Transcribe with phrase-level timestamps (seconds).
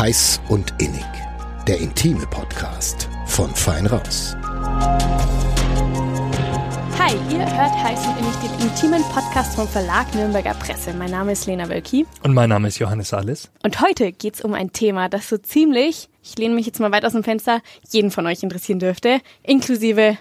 [0.00, 1.04] Heiß und Innig.
[1.68, 4.34] Der intime Podcast von Fein Raus.
[6.98, 10.94] Hi, ihr hört Heiß und Innig, den intimen Podcast vom Verlag Nürnberger Presse.
[10.94, 12.06] Mein Name ist Lena Wölki.
[12.22, 13.50] Und mein Name ist Johannes Alles.
[13.62, 16.92] Und heute geht es um ein Thema, das so ziemlich, ich lehne mich jetzt mal
[16.92, 20.16] weit aus dem Fenster, jeden von euch interessieren dürfte, inklusive,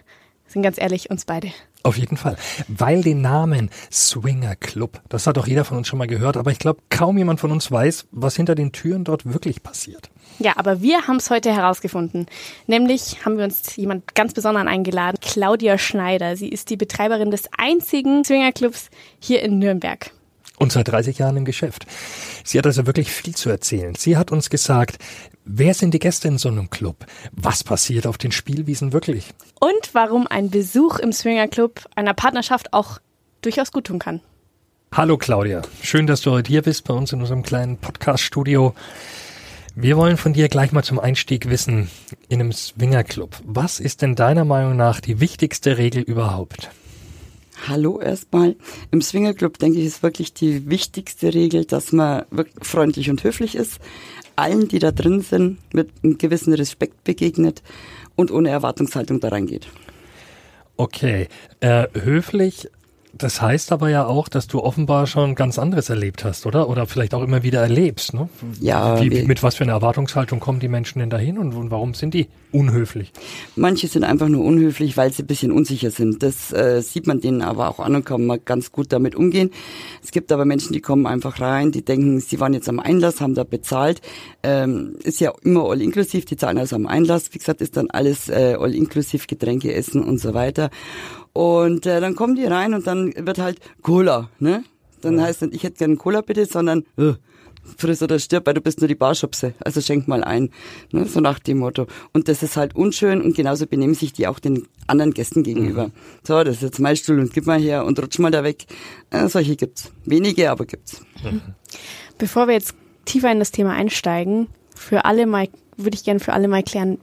[0.45, 1.53] sind ganz ehrlich, uns beide.
[1.89, 2.37] Auf jeden Fall.
[2.67, 6.51] Weil den Namen Swinger Club, das hat doch jeder von uns schon mal gehört, aber
[6.51, 10.11] ich glaube, kaum jemand von uns weiß, was hinter den Türen dort wirklich passiert.
[10.37, 12.27] Ja, aber wir haben es heute herausgefunden.
[12.67, 16.35] Nämlich haben wir uns jemand ganz besonders eingeladen, Claudia Schneider.
[16.35, 20.11] Sie ist die Betreiberin des einzigen Swingerclubs hier in Nürnberg.
[20.59, 21.87] Und seit 30 Jahren im Geschäft.
[22.43, 23.95] Sie hat also wirklich viel zu erzählen.
[23.95, 24.97] Sie hat uns gesagt,
[25.45, 27.05] wer sind die Gäste in so einem Club?
[27.31, 29.33] Was passiert auf den Spielwiesen wirklich?
[29.59, 32.99] Und warum ein Besuch im Swingerclub einer Partnerschaft auch
[33.41, 34.19] durchaus gut tun kann.
[34.93, 38.73] Hallo Claudia, schön, dass du heute hier bist bei uns in unserem kleinen Podcast-Studio.
[39.75, 41.89] Wir wollen von dir gleich mal zum Einstieg wissen
[42.27, 43.37] in einem Swingerclub.
[43.45, 46.69] Was ist denn deiner Meinung nach die wichtigste Regel überhaupt?
[47.67, 48.55] Hallo erstmal.
[48.91, 53.55] Im Swingerclub denke ich ist wirklich die wichtigste Regel, dass man wirklich freundlich und höflich
[53.55, 53.79] ist,
[54.35, 57.61] allen, die da drin sind, mit einem gewissen Respekt begegnet
[58.15, 59.67] und ohne Erwartungshaltung da reingeht.
[60.77, 61.27] Okay,
[61.59, 62.69] äh, höflich
[63.19, 66.69] das heißt aber ja auch, dass du offenbar schon ganz anderes erlebt hast, oder?
[66.69, 68.29] Oder vielleicht auch immer wieder erlebst, ne?
[68.61, 69.01] Ja.
[69.01, 72.13] Wie, mit was für einer Erwartungshaltung kommen die Menschen denn dahin und, und warum sind
[72.13, 73.11] die unhöflich?
[73.57, 76.23] Manche sind einfach nur unhöflich, weil sie ein bisschen unsicher sind.
[76.23, 79.51] Das äh, sieht man denen aber auch an und kann man ganz gut damit umgehen.
[80.01, 83.19] Es gibt aber Menschen, die kommen einfach rein, die denken, sie waren jetzt am Einlass,
[83.19, 84.01] haben da bezahlt.
[84.43, 87.33] Ähm, ist ja immer all inklusiv, die zahlen also am Einlass.
[87.33, 90.69] Wie gesagt, ist dann alles äh, all inklusiv, Getränke, Essen und so weiter.
[91.39, 94.65] Und äh, dann kommen die rein und dann wird halt Cola, ne?
[94.99, 95.23] Dann ja.
[95.23, 97.13] heißt dann, ich hätte gerne Cola bitte, sondern äh,
[97.77, 99.53] friss oder stirb, weil du bist nur die Barschubse.
[99.63, 100.49] Also schenk mal ein.
[100.91, 101.05] Ne?
[101.05, 101.87] So nach dem Motto.
[102.11, 105.87] Und das ist halt unschön und genauso benehmen sich die auch den anderen Gästen gegenüber.
[105.87, 105.91] Mhm.
[106.27, 108.65] So, das ist jetzt mein Stuhl und gib mal her und rutsch mal da weg.
[109.09, 109.93] Äh, solche gibt's.
[110.03, 110.99] Wenige, aber gibt's.
[111.23, 111.39] Mhm.
[112.17, 115.47] Bevor wir jetzt tiefer in das Thema einsteigen, für alle mal,
[115.77, 116.97] würde ich gerne für alle mal klären,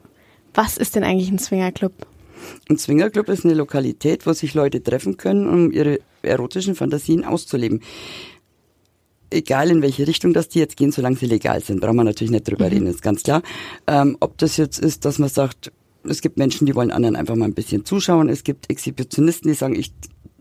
[0.53, 1.95] was ist denn eigentlich ein Swingerclub?
[2.69, 7.81] Ein Swingerclub ist eine Lokalität, wo sich Leute treffen können, um ihre erotischen Fantasien auszuleben.
[9.31, 12.31] Egal in welche Richtung das die jetzt gehen, solange sie legal sind, brauchen wir natürlich
[12.31, 12.73] nicht drüber mhm.
[12.73, 13.43] reden, ist ganz klar.
[13.87, 15.73] Ähm, ob das jetzt ist, dass man sagt,
[16.05, 18.29] es gibt Menschen, die wollen anderen einfach mal ein bisschen zuschauen.
[18.29, 19.93] Es gibt Exhibitionisten, die sagen, ich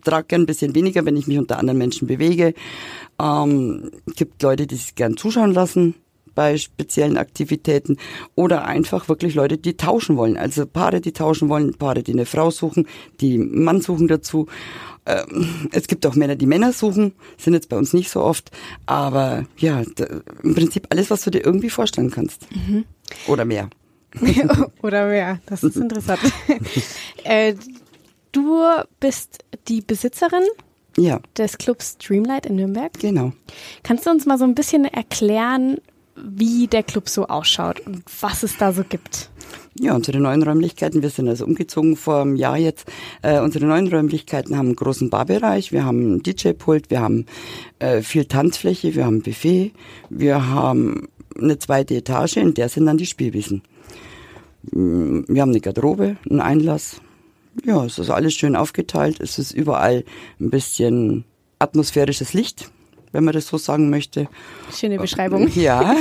[0.04, 2.54] trage gern ein bisschen weniger, wenn ich mich unter anderen Menschen bewege.
[3.20, 5.96] Ähm, gibt Leute, die sich gern zuschauen lassen
[6.36, 7.96] bei speziellen Aktivitäten
[8.36, 10.36] oder einfach wirklich Leute, die tauschen wollen.
[10.36, 12.86] Also Paare, die tauschen wollen, Paare, die eine Frau suchen,
[13.20, 14.46] die einen Mann suchen dazu.
[15.06, 18.50] Ähm, es gibt auch Männer, die Männer suchen, sind jetzt bei uns nicht so oft,
[18.86, 19.82] aber ja,
[20.42, 22.46] im Prinzip alles, was du dir irgendwie vorstellen kannst.
[22.54, 22.84] Mhm.
[23.26, 23.70] Oder mehr.
[24.82, 26.20] Oder mehr, das ist interessant.
[27.24, 27.54] äh,
[28.32, 28.62] du
[29.00, 30.44] bist die Besitzerin
[30.96, 31.20] ja.
[31.36, 32.92] des Clubs Dreamlight in Nürnberg.
[32.98, 33.32] Genau.
[33.82, 35.78] Kannst du uns mal so ein bisschen erklären,
[36.16, 39.30] wie der Club so ausschaut und was es da so gibt.
[39.78, 42.88] Ja, unsere neuen Räumlichkeiten, wir sind also umgezogen vor einem Jahr jetzt.
[43.20, 47.26] Äh, unsere neuen Räumlichkeiten haben einen großen Barbereich, wir haben einen DJ-Pult, wir haben
[47.78, 49.72] äh, viel Tanzfläche, wir haben Buffet,
[50.08, 53.62] wir haben eine zweite Etage, in der sind dann die Spielwiesen.
[54.72, 57.02] Mm, wir haben eine Garderobe, einen Einlass.
[57.64, 60.04] Ja, es ist alles schön aufgeteilt, es ist überall
[60.40, 61.24] ein bisschen
[61.58, 62.70] atmosphärisches Licht
[63.16, 64.28] wenn man das so sagen möchte.
[64.70, 65.50] Schöne Beschreibung.
[65.56, 65.96] Ja,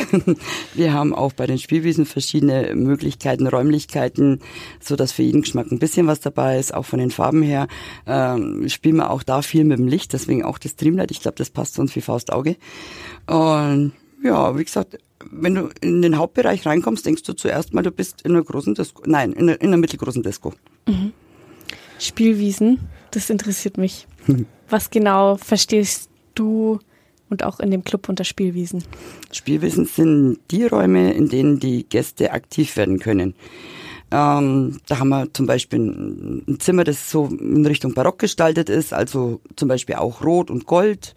[0.73, 4.41] wir haben auch bei den Spielwiesen verschiedene Möglichkeiten, Räumlichkeiten,
[4.81, 7.67] so dass für jeden Geschmack ein bisschen was dabei ist, auch von den Farben her.
[8.05, 11.11] Ähm, spielen wir auch da viel mit dem Licht, deswegen auch das Dreamlight.
[11.11, 12.57] Ich glaube, das passt uns wie Faust Auge.
[13.27, 13.93] Und
[14.23, 14.97] ja, wie gesagt,
[15.31, 18.75] wenn du in den Hauptbereich reinkommst, denkst du zuerst mal, du bist in einer großen
[18.75, 19.03] Disco.
[19.05, 20.53] Nein, in einer, in einer mittelgroßen Disco.
[20.85, 21.13] Mhm.
[21.97, 24.05] Spielwiesen, das interessiert mich.
[24.69, 26.79] Was genau verstehst du
[27.29, 28.83] und auch in dem Club unter Spielwiesen?
[29.31, 33.33] Spielwiesen sind die Räume, in denen die Gäste aktiv werden können.
[34.11, 38.93] Ähm, da haben wir zum Beispiel ein Zimmer, das so in Richtung Barock gestaltet ist,
[38.93, 41.16] also zum Beispiel auch Rot und Gold.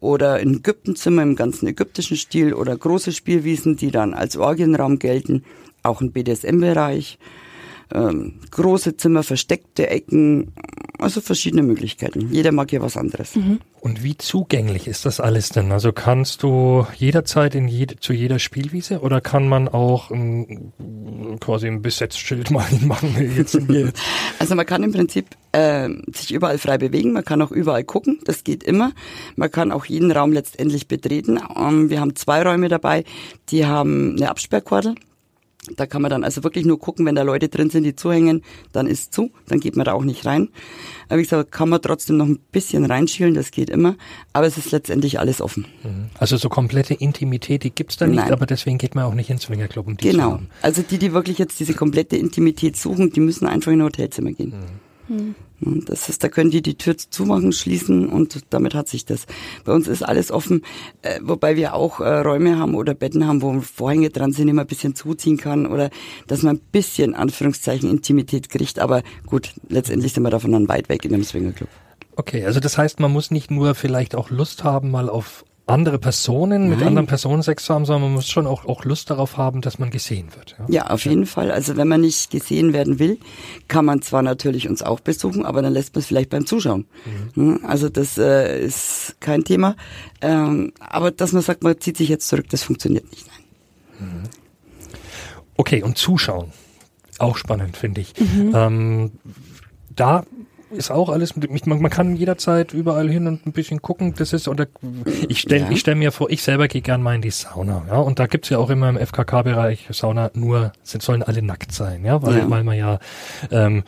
[0.00, 5.44] Oder ein Ägyptenzimmer im ganzen ägyptischen Stil oder große Spielwiesen, die dann als Orgienraum gelten.
[5.84, 7.18] Auch ein BDSM-Bereich.
[7.94, 10.52] Ähm, große Zimmer, versteckte Ecken,
[10.98, 12.28] also verschiedene Möglichkeiten.
[12.30, 13.34] Jeder mag hier was anderes.
[13.34, 13.60] Mhm.
[13.80, 15.72] Und wie zugänglich ist das alles denn?
[15.72, 20.72] Also kannst du jederzeit in jede, zu jeder Spielwiese oder kann man auch ein,
[21.40, 23.16] quasi ein Besetzschild mal machen?
[23.36, 23.92] Jetzt wir
[24.38, 28.20] Also man kann im Prinzip äh, sich überall frei bewegen, man kann auch überall gucken,
[28.24, 28.92] das geht immer.
[29.36, 31.40] Man kann auch jeden Raum letztendlich betreten.
[31.56, 33.04] Ähm, wir haben zwei Räume dabei,
[33.50, 34.94] die haben eine Absperrkordel.
[35.76, 38.42] Da kann man dann also wirklich nur gucken, wenn da Leute drin sind, die zuhängen,
[38.72, 40.48] dann ist zu, dann geht man da auch nicht rein.
[41.08, 43.94] Aber wie gesagt, kann man trotzdem noch ein bisschen reinschielen, das geht immer,
[44.32, 45.66] aber es ist letztendlich alles offen.
[46.18, 48.32] Also so komplette Intimität, die gibt's da nicht, Nein.
[48.32, 50.32] aber deswegen geht man auch nicht ins Swingerclub, um die zu Genau.
[50.32, 50.48] haben.
[50.62, 54.32] Also die, die wirklich jetzt diese komplette Intimität suchen, die müssen einfach in ein Hotelzimmer
[54.32, 54.52] gehen.
[55.08, 59.26] Und das ist, da können die die Tür zumachen, schließen und damit hat sich das.
[59.64, 60.62] Bei uns ist alles offen,
[61.02, 64.52] äh, wobei wir auch äh, Räume haben oder Betten haben, wo Vorhänge dran sind, die
[64.52, 65.90] man ein bisschen zuziehen kann oder
[66.26, 68.78] dass man ein bisschen, Anführungszeichen, Intimität kriegt.
[68.78, 71.68] Aber gut, letztendlich sind wir davon dann weit weg in einem Swingerclub.
[72.16, 75.98] Okay, also das heißt, man muss nicht nur vielleicht auch Lust haben, mal auf andere
[75.98, 76.88] Personen, mit Nein.
[76.88, 79.78] anderen Personen Sex zu haben, sondern man muss schon auch, auch Lust darauf haben, dass
[79.78, 80.56] man gesehen wird.
[80.58, 80.66] Ja?
[80.68, 81.50] Ja, auf jeden Fall.
[81.50, 83.18] Also wenn man nicht gesehen werden will,
[83.68, 86.86] kann man zwar natürlich uns auch besuchen, aber dann lässt man es vielleicht beim Zuschauen.
[87.34, 89.74] Hm, Also das äh, ist kein Thema.
[90.20, 93.26] Ähm, aber dass man sagt, man zieht sich jetzt zurück, das funktioniert nicht.
[93.98, 94.28] Nein.
[95.56, 96.52] Okay, und zuschauen.
[97.18, 98.14] Auch spannend, finde ich.
[98.18, 99.12] Ähm,
[99.94, 100.24] da
[100.72, 104.14] ist auch alles, mit- man, man kann jederzeit überall hin und ein bisschen gucken.
[104.16, 104.66] Das ist, oder
[105.28, 105.70] ich stelle Ja.
[105.70, 107.96] ich stell mir vor, ich selber gehe gern mal in die Sauna, ja.
[107.98, 112.04] Und da gibt's ja auch immer im FKK-Bereich Sauna nur, sind, sollen alle nackt sein,
[112.04, 112.50] ja, weil, Ja.
[112.50, 112.98] weil man ja
[113.50, 113.84] ähm,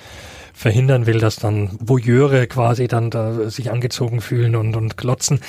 [0.52, 5.40] verhindern will, dass dann Voyeure quasi dann da sich angezogen fühlen und, und glotzen.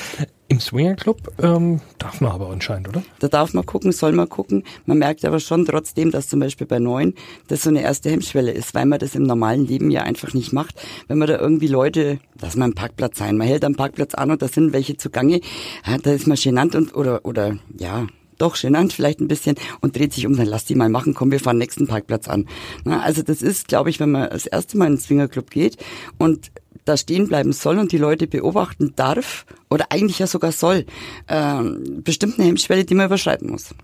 [0.48, 3.04] Im Swingerclub ähm, darf man aber anscheinend, oder?
[3.20, 4.64] Da darf man gucken, soll man gucken.
[4.86, 7.16] Man merkt aber schon trotzdem, dass zum Beispiel bei Neuen
[7.48, 10.54] das so eine erste Hemmschwelle ist, weil man das im normalen Leben ja einfach nicht
[10.54, 10.80] macht.
[11.08, 14.30] Wenn man da irgendwie Leute, lass mal einen Parkplatz sein, man hält am Parkplatz an
[14.30, 15.42] und da sind welche zugange,
[15.86, 18.06] ja, da ist man genannt und oder oder ja,
[18.38, 21.32] doch genannt vielleicht ein bisschen und dreht sich um, dann lass die mal machen, komm,
[21.32, 22.48] wir fahren nächsten Parkplatz an.
[22.84, 25.78] Na, also das ist, glaube ich, wenn man das erste Mal in den Swingerclub geht
[26.18, 26.52] und
[26.86, 30.86] da stehen bleiben soll und die Leute beobachten darf oder eigentlich ja sogar soll,
[31.28, 33.76] ähm, bestimmt eine Hemmschwelle, die man überschreiten muss.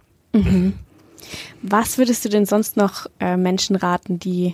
[1.62, 4.54] Was würdest du denn sonst noch äh, Menschen raten, die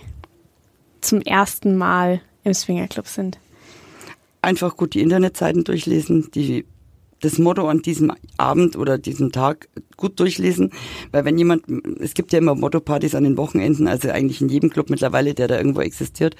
[1.00, 3.38] zum ersten Mal im Swingerclub sind?
[4.42, 6.64] Einfach gut die Internetseiten durchlesen, die
[7.20, 10.70] das Motto an diesem Abend oder diesem Tag gut durchlesen,
[11.12, 11.64] weil wenn jemand,
[12.00, 15.48] es gibt ja immer Motto-Partys an den Wochenenden, also eigentlich in jedem Club mittlerweile, der
[15.48, 16.36] da irgendwo existiert,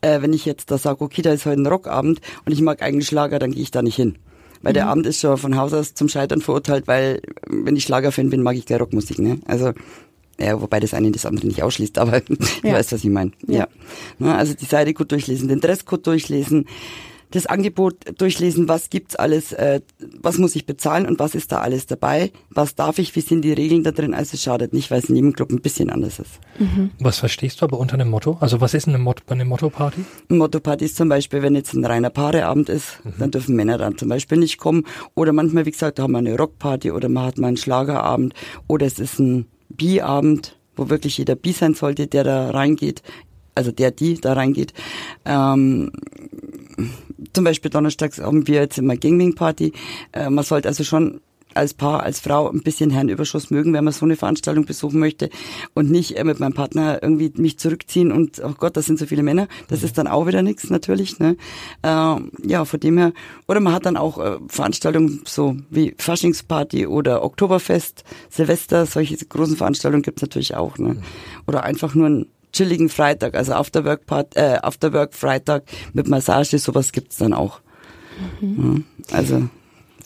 [0.00, 2.80] äh, wenn ich jetzt da sage, okay, da ist heute ein Rockabend und ich mag
[2.82, 4.16] eigentlich Schlager, dann gehe ich da nicht hin.
[4.64, 8.30] Weil der Abend ist schon von Haus aus zum Scheitern verurteilt, weil wenn ich Schlagerfan
[8.30, 9.40] bin, mag ich keine Rockmusik, ne?
[9.44, 9.72] Also
[10.38, 12.74] ja, wobei das eine das andere nicht ausschließt, aber du Ja.
[12.74, 13.32] weißt, was ich meine.
[13.48, 13.66] Ja.
[14.20, 16.66] Na, Also die Seite gut durchlesen, den Dresscode durchlesen,
[17.32, 19.80] das Angebot durchlesen, was gibt's alles, äh,
[20.20, 23.42] was muss ich bezahlen und was ist da alles dabei, was darf ich, wie sind
[23.42, 25.90] die Regeln da drin, also es schadet nicht, weil es in jedem Club ein bisschen
[25.90, 26.38] anders ist.
[27.00, 28.36] Was verstehst du aber unter einem Motto?
[28.40, 30.04] Also was ist eine Motto, eine Motto-Party?
[30.28, 34.08] Motto-Party ist zum Beispiel, wenn jetzt ein reiner Paareabend ist, dann dürfen Männer dann zum
[34.08, 34.84] Beispiel nicht kommen.
[35.14, 38.34] Oder manchmal, wie gesagt, da haben wir eine Rockparty oder man hat mal einen Schlagerabend
[38.68, 43.02] oder es ist ein Bi-Abend, wo wirklich jeder Bi sein sollte, der da reingeht.
[43.54, 44.72] Also der, die da reingeht.
[45.24, 45.92] Ähm,
[47.32, 49.72] zum Beispiel donnerstags haben wir jetzt immer Gangbang-Party.
[50.12, 51.20] Äh, man sollte also schon
[51.54, 55.30] als Paar, als Frau ein bisschen Herrenüberschuss mögen, wenn man so eine Veranstaltung besuchen möchte
[55.74, 59.06] und nicht äh, mit meinem Partner irgendwie mich zurückziehen und oh Gott, das sind so
[59.06, 59.48] viele Männer.
[59.68, 61.18] Das ist dann auch wieder nichts natürlich.
[61.18, 61.36] Ne?
[61.82, 63.12] Ähm, ja, von dem her.
[63.48, 69.56] Oder man hat dann auch äh, Veranstaltungen so wie Faschingsparty oder Oktoberfest, Silvester, solche großen
[69.56, 70.78] Veranstaltungen gibt's natürlich auch.
[70.78, 70.96] Ne?
[71.46, 76.92] Oder einfach nur einen chilligen Freitag, also Afterwork, Part, äh, Afterwork Freitag mit Massage, sowas
[76.92, 77.60] gibt's dann auch.
[78.40, 79.48] Ja, also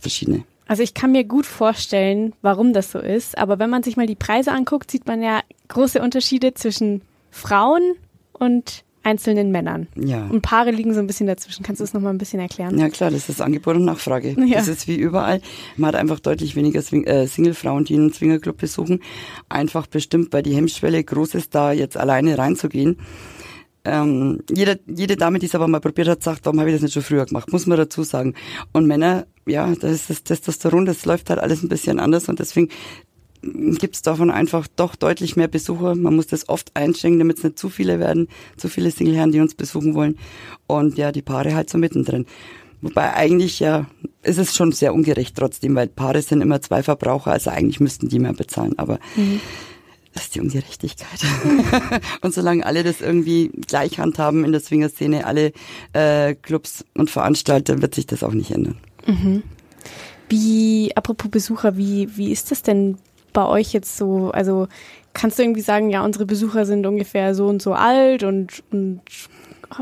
[0.01, 0.45] verschiedene.
[0.69, 4.07] Also ich kann mir gut vorstellen, warum das so ist, aber wenn man sich mal
[4.07, 7.95] die Preise anguckt, sieht man ja große Unterschiede zwischen Frauen
[8.33, 9.87] und einzelnen Männern.
[9.95, 10.27] Ja.
[10.27, 11.63] Und Paare liegen so ein bisschen dazwischen.
[11.63, 12.77] Kannst du das nochmal ein bisschen erklären?
[12.77, 14.35] Ja klar, das ist Angebot und Nachfrage.
[14.47, 14.59] Ja.
[14.59, 15.41] Das ist wie überall.
[15.77, 19.01] Man hat einfach deutlich weniger Swing, äh, Single-Frauen, die einen Swingerclub besuchen.
[19.49, 22.97] Einfach bestimmt, weil die Hemmschwelle groß ist, da jetzt alleine reinzugehen.
[23.85, 26.83] Ähm, jede, jede Dame, die es aber mal probiert hat, sagt, warum habe ich das
[26.83, 27.53] nicht schon früher gemacht?
[27.53, 28.35] Muss man dazu sagen.
[28.73, 32.39] Und Männer, ja, das ist das Testosteron, das läuft halt alles ein bisschen anders und
[32.41, 32.69] deswegen
[33.79, 35.95] gibt's davon einfach doch deutlich mehr Besucher.
[35.95, 39.41] Man muss das oft einschränken, damit es nicht zu viele werden, zu viele Singleherren, die
[39.41, 40.19] uns besuchen wollen.
[40.67, 42.27] Und ja, die Paare halt so mittendrin.
[42.83, 43.87] Wobei eigentlich ja,
[44.23, 48.09] ist es schon sehr ungerecht trotzdem, weil Paare sind immer zwei Verbraucher, also eigentlich müssten
[48.09, 48.99] die mehr bezahlen, aber
[50.13, 51.21] das ist die Ungerechtigkeit.
[52.23, 55.53] und solange alle das irgendwie gleich handhaben in der Swingerszene, alle
[55.93, 58.79] äh, Clubs und Veranstalter, wird sich das auch nicht ändern.
[59.07, 59.43] Mhm.
[60.29, 62.97] Wie, apropos Besucher, wie, wie ist das denn
[63.37, 64.31] bei euch jetzt so?
[64.31, 64.67] Also
[65.13, 69.03] kannst du irgendwie sagen, ja, unsere Besucher sind ungefähr so und so alt und, und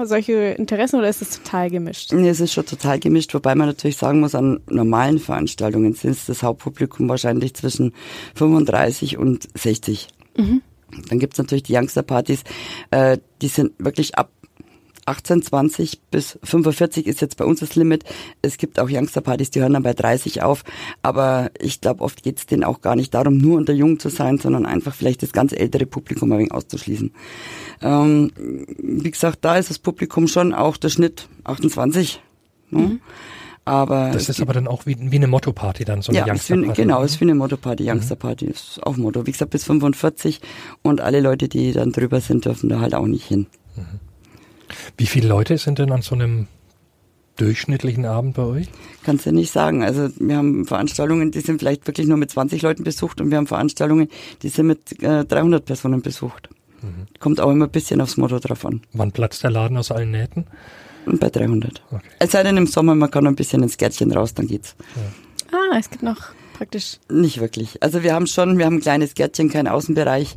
[0.04, 2.12] solche Interessen oder ist es total gemischt?
[2.12, 6.18] Nee, es ist schon total gemischt, wobei man natürlich sagen muss, an normalen Veranstaltungen sind
[6.26, 7.92] das Hauptpublikum wahrscheinlich zwischen
[8.34, 10.08] 35 und 60.
[10.36, 10.62] Mhm.
[11.08, 12.42] Dann gibt's natürlich die Youngster-Partys,
[12.90, 14.30] äh, die sind wirklich ab
[15.06, 18.04] 18, 20 bis 45 ist jetzt bei uns das Limit.
[18.42, 20.64] Es gibt auch Youngster-Partys, die hören dann bei 30 auf.
[21.02, 24.08] Aber ich glaube, oft geht es denen auch gar nicht darum, nur unter Jung zu
[24.08, 27.12] sein, sondern einfach vielleicht das ganz ältere Publikum ein wenig auszuschließen.
[27.82, 28.30] Ähm,
[28.78, 32.20] wie gesagt, da ist das Publikum schon auch der Schnitt 28.
[32.70, 32.80] Ne?
[32.80, 33.00] Mhm.
[33.66, 36.82] Aber das ist aber dann auch wie, wie eine Motto-Party dann, so eine ja, Youngster-Party.
[36.82, 39.26] Genau, ist wie eine Motto-Party, Youngster-Party ist auch Motto.
[39.26, 40.42] Wie gesagt, bis 45
[40.82, 43.46] und alle Leute, die dann drüber sind, dürfen da halt auch nicht hin.
[43.76, 44.00] Mhm.
[44.96, 46.46] Wie viele Leute sind denn an so einem
[47.36, 48.68] durchschnittlichen Abend bei euch?
[49.02, 49.82] Kannst du nicht sagen.
[49.82, 53.38] Also wir haben Veranstaltungen, die sind vielleicht wirklich nur mit 20 Leuten besucht und wir
[53.38, 54.08] haben Veranstaltungen,
[54.42, 56.48] die sind mit äh, 300 Personen besucht.
[56.82, 57.06] Mhm.
[57.18, 58.82] Kommt auch immer ein bisschen aufs Motto drauf an.
[58.92, 60.46] Wann platzt der Laden aus allen Nähten?
[61.06, 61.82] Bei 300.
[61.90, 62.02] Okay.
[62.18, 64.74] Es sei denn im Sommer, man kann ein bisschen ins Gärtchen raus, dann geht's.
[64.96, 65.58] Ja.
[65.58, 66.98] Ah, es gibt noch praktisch.
[67.10, 67.82] Nicht wirklich.
[67.82, 70.36] Also wir haben schon, wir haben ein kleines Gärtchen, keinen Außenbereich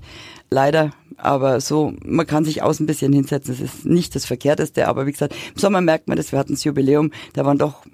[0.49, 0.91] leider.
[1.19, 3.55] Aber so, man kann sich außen ein bisschen hinsetzen.
[3.55, 4.87] Das ist nicht das Verkehrteste.
[4.87, 6.31] Aber wie gesagt, im Sommer merkt man das.
[6.31, 7.11] Wir hatten das Jubiläum.
[7.33, 7.85] Da waren doch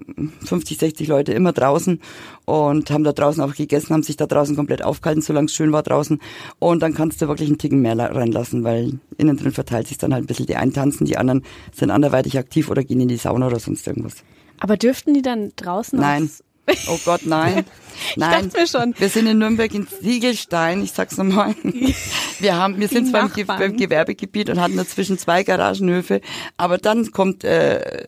[0.46, 2.02] 50, 60 Leute immer draußen
[2.46, 5.72] und haben da draußen auch gegessen, haben sich da draußen komplett aufgehalten, solange es schön
[5.72, 6.20] war draußen.
[6.60, 10.14] Und dann kannst du wirklich einen Ticken mehr reinlassen, weil innen drin verteilt sich dann
[10.14, 10.46] halt ein bisschen.
[10.46, 11.44] Die einen tanzen, die anderen
[11.74, 14.16] sind anderweitig aktiv oder gehen in die Sauna oder sonst irgendwas.
[14.60, 16.30] Aber dürften die dann draußen Nein.
[16.88, 17.66] Oh Gott, nein.
[18.16, 18.48] Nein.
[18.48, 18.94] Ich mir schon.
[18.98, 21.56] Wir sind in Nürnberg in Ziegelstein, ich sag's nochmal.
[22.40, 26.20] Wir haben, wir sind zwar im, beim Gewerbegebiet und hatten dazwischen zwei Garagenhöfe,
[26.58, 28.06] aber dann kommt äh,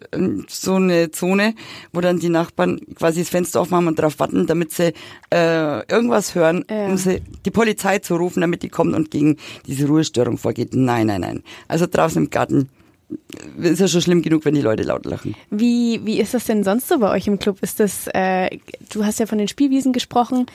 [0.49, 1.53] so eine Zone,
[1.93, 4.93] wo dann die Nachbarn quasi das Fenster aufmachen und darauf warten, damit sie
[5.31, 6.87] äh, irgendwas hören, ja.
[6.87, 10.73] um sie, die Polizei zu rufen, damit die kommt und gegen diese Ruhestörung vorgeht.
[10.73, 11.43] Nein, nein, nein.
[11.69, 12.69] Also draußen im Garten
[13.61, 15.35] ist ja schon schlimm genug, wenn die Leute laut lachen.
[15.49, 17.59] Wie, wie ist das denn sonst so bei euch im Club?
[17.61, 18.49] Ist das, äh,
[18.91, 20.45] du hast ja von den Spielwiesen gesprochen,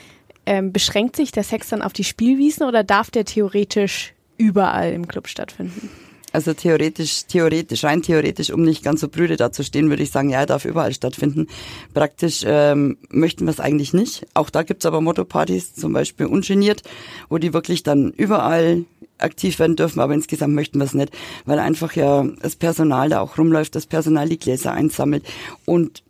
[0.47, 5.07] ähm, beschränkt sich der Sex dann auf die Spielwiesen oder darf der theoretisch überall im
[5.07, 5.90] Club stattfinden?
[6.33, 10.38] Also theoretisch, theoretisch, rein theoretisch, um nicht ganz so brüde dazustehen, würde ich sagen, ja,
[10.38, 11.49] er darf überall stattfinden.
[11.92, 14.26] Praktisch ähm, möchten wir es eigentlich nicht.
[14.35, 16.83] Auch da gibt's aber Motto-Partys, zum Beispiel ungeniert,
[17.28, 18.85] wo die wirklich dann überall
[19.22, 21.12] aktiv werden dürfen, aber insgesamt möchten wir es nicht,
[21.44, 25.24] weil einfach ja das Personal da auch rumläuft, das Personal die Gläser einsammelt
[25.64, 26.02] und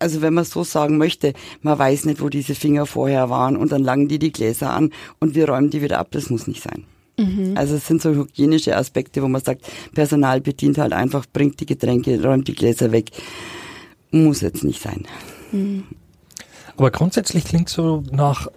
[0.00, 3.70] also wenn man so sagen möchte, man weiß nicht, wo diese Finger vorher waren und
[3.70, 6.62] dann langen die die Gläser an und wir räumen die wieder ab, das muss nicht
[6.62, 6.84] sein.
[7.18, 7.56] Mhm.
[7.56, 11.66] Also es sind so hygienische Aspekte, wo man sagt, Personal bedient halt einfach, bringt die
[11.66, 13.10] Getränke, räumt die Gläser weg.
[14.10, 15.06] Muss jetzt nicht sein.
[15.52, 15.84] Mhm.
[16.76, 18.48] Aber grundsätzlich klingt so nach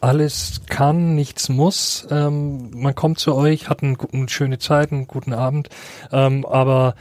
[0.00, 2.06] alles kann, nichts muss.
[2.10, 5.68] Ähm, man kommt zu euch, hat eine, eine schöne Zeit, einen guten Abend,
[6.12, 6.94] ähm, aber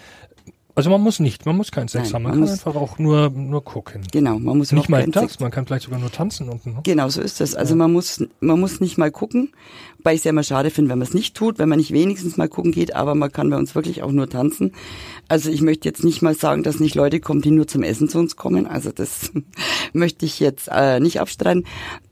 [0.79, 2.99] also man muss nicht, man muss keinen Sex Nein, haben, man, man kann einfach auch
[2.99, 4.01] nur nur gucken.
[4.13, 6.71] Genau, man muss nicht mal das, man kann vielleicht sogar nur tanzen unten.
[6.71, 6.79] Ne?
[6.83, 7.53] Genau, so ist das.
[7.53, 7.79] Also ja.
[7.79, 9.51] man muss man muss nicht mal gucken,
[10.03, 11.91] weil ich es ja immer schade finde, wenn man es nicht tut, wenn man nicht
[11.91, 14.71] wenigstens mal gucken geht, aber man kann bei uns wirklich auch nur tanzen.
[15.27, 18.07] Also ich möchte jetzt nicht mal sagen, dass nicht Leute kommen, die nur zum Essen
[18.07, 18.65] zu uns kommen.
[18.65, 19.31] Also das
[19.93, 21.65] möchte ich jetzt äh, nicht abstreiten.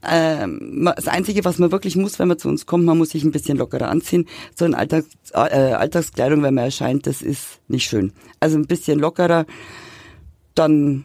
[0.06, 3.24] Ähm, das Einzige, was man wirklich muss, wenn man zu uns kommt, man muss sich
[3.24, 4.26] ein bisschen lockerer anziehen.
[4.54, 8.12] So in Alltags, äh, Alltagskleidung, wenn man erscheint, das ist nicht schön.
[8.40, 9.46] Also ein bisschen lockerer,
[10.54, 11.04] dann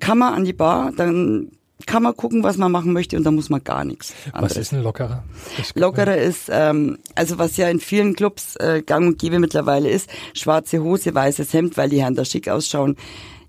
[0.00, 1.50] kann man an die Bar, dann
[1.86, 4.12] kann man gucken, was man machen möchte und da muss man gar nichts.
[4.32, 4.50] Anderes.
[4.50, 5.24] Was ist ein lockerer?
[5.74, 10.10] Lockerer ist, ähm, also was ja in vielen Clubs äh, gang und gäbe mittlerweile ist,
[10.34, 12.96] schwarze Hose, weißes Hemd, weil die Herren da schick ausschauen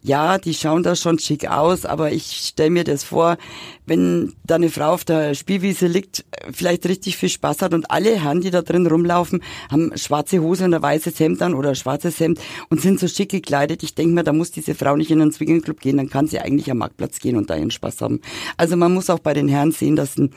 [0.02, 3.38] ja, die schauen da schon schick aus, aber ich stelle mir das vor,
[3.86, 8.16] wenn da eine Frau auf der Spielwiese liegt, vielleicht richtig viel Spaß hat und alle
[8.16, 11.76] Herren, die da drin rumlaufen, haben schwarze Hose und ein weißes Hemd an oder ein
[11.76, 12.40] schwarzes Hemd
[12.70, 13.84] und sind so schick gekleidet.
[13.84, 16.40] Ich denke mir, da muss diese Frau nicht in einen Swingerclub gehen, dann kann sie
[16.40, 18.22] eigentlich am Marktplatz gehen und da ihren Spaß haben.
[18.56, 20.32] Also man muss auch bei den Herren sehen, dass ein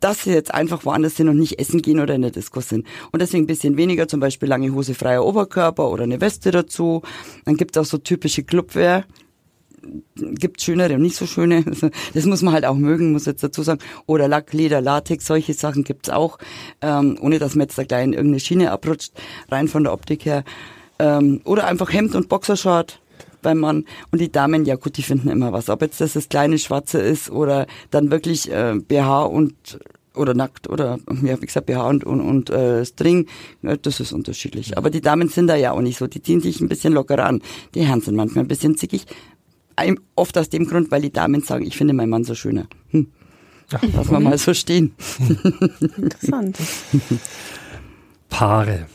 [0.00, 2.86] dass sie jetzt einfach woanders sind und nicht essen gehen oder in der Disco sind.
[3.12, 7.02] Und deswegen ein bisschen weniger, zum Beispiel lange Hose, freier Oberkörper oder eine Weste dazu.
[7.44, 9.04] Dann gibt es auch so typische Clubwear.
[10.16, 11.64] Gibt schönere und nicht so schöne.
[12.14, 13.80] Das muss man halt auch mögen, muss jetzt dazu sagen.
[14.06, 16.38] Oder Lack, Leder, Latex, solche Sachen gibt's auch.
[16.80, 19.12] Ähm, ohne dass man jetzt da gleich in irgendeine Schiene abrutscht,
[19.50, 20.44] rein von der Optik her.
[20.98, 23.00] Ähm, oder einfach Hemd und Boxershort
[23.44, 23.84] beim Mann.
[24.10, 25.68] Und die Damen, ja gut, die finden immer was.
[25.70, 29.78] Ob jetzt das das kleine Schwarze ist oder dann wirklich äh, BH und
[30.16, 33.26] oder nackt oder ja wie gesagt BH und und, und äh, String,
[33.62, 34.76] ja, das ist unterschiedlich.
[34.76, 36.06] Aber die Damen sind da ja auch nicht so.
[36.06, 37.42] Die ziehen sich ein bisschen lockerer an.
[37.74, 39.06] Die Herren sind manchmal ein bisschen zickig.
[40.14, 42.66] oft aus dem Grund, weil die Damen sagen, ich finde meinen Mann so schöner.
[42.90, 43.08] Hm.
[43.94, 44.94] Lass mal mal so stehen.
[45.96, 46.58] Interessant.
[48.28, 48.86] Paare.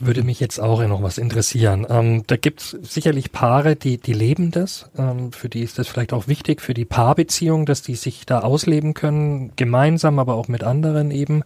[0.00, 1.84] Würde mich jetzt auch noch was interessieren.
[1.88, 4.88] Ähm, da gibt es sicherlich Paare, die, die leben das.
[4.96, 8.40] Ähm, für die ist das vielleicht auch wichtig, für die Paarbeziehung, dass die sich da
[8.40, 11.42] ausleben können, gemeinsam, aber auch mit anderen eben.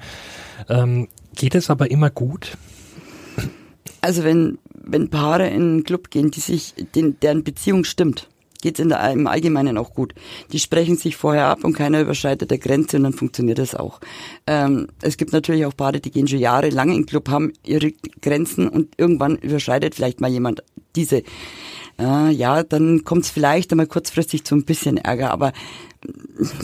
[0.68, 2.58] Ähm, geht es aber immer gut?
[4.02, 8.28] Also wenn, wenn Paare in einen Club gehen, die sich, den, deren Beziehung stimmt,
[8.62, 10.14] geht's in der, im Allgemeinen auch gut.
[10.52, 14.00] Die sprechen sich vorher ab und keiner überschreitet der Grenze und dann funktioniert das auch.
[14.46, 17.92] Ähm, es gibt natürlich auch Paare, die gehen schon jahrelang in den Club, haben ihre
[18.22, 20.62] Grenzen und irgendwann überschreitet vielleicht mal jemand
[20.96, 21.22] diese.
[21.98, 25.52] Äh, ja, dann kommt's vielleicht einmal kurzfristig zu ein bisschen Ärger, aber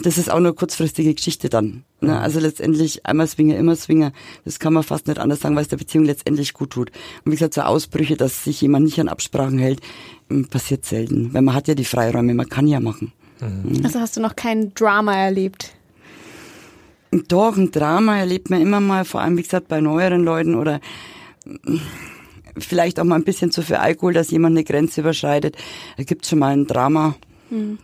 [0.02, 1.84] das ist auch nur kurzfristige Geschichte dann.
[2.00, 2.18] Ne?
[2.18, 4.12] Also letztendlich einmal Swinger, immer Swinger.
[4.44, 6.90] Das kann man fast nicht anders sagen, weil es der Beziehung letztendlich gut tut.
[7.24, 9.80] Und wie gesagt, so Ausbrüche, dass sich jemand nicht an Absprachen hält,
[10.50, 11.32] passiert selten.
[11.32, 13.12] Weil man hat ja die Freiräume, man kann ja machen.
[13.40, 13.84] Mhm.
[13.84, 15.72] Also hast du noch kein Drama erlebt?
[17.10, 20.80] Doch, ein Drama erlebt man immer mal, vor allem wie gesagt bei neueren Leuten oder
[22.58, 25.56] vielleicht auch mal ein bisschen zu viel Alkohol, dass jemand eine Grenze überschreitet.
[25.96, 27.14] Da gibt's schon mal ein Drama.
[27.50, 27.78] Mhm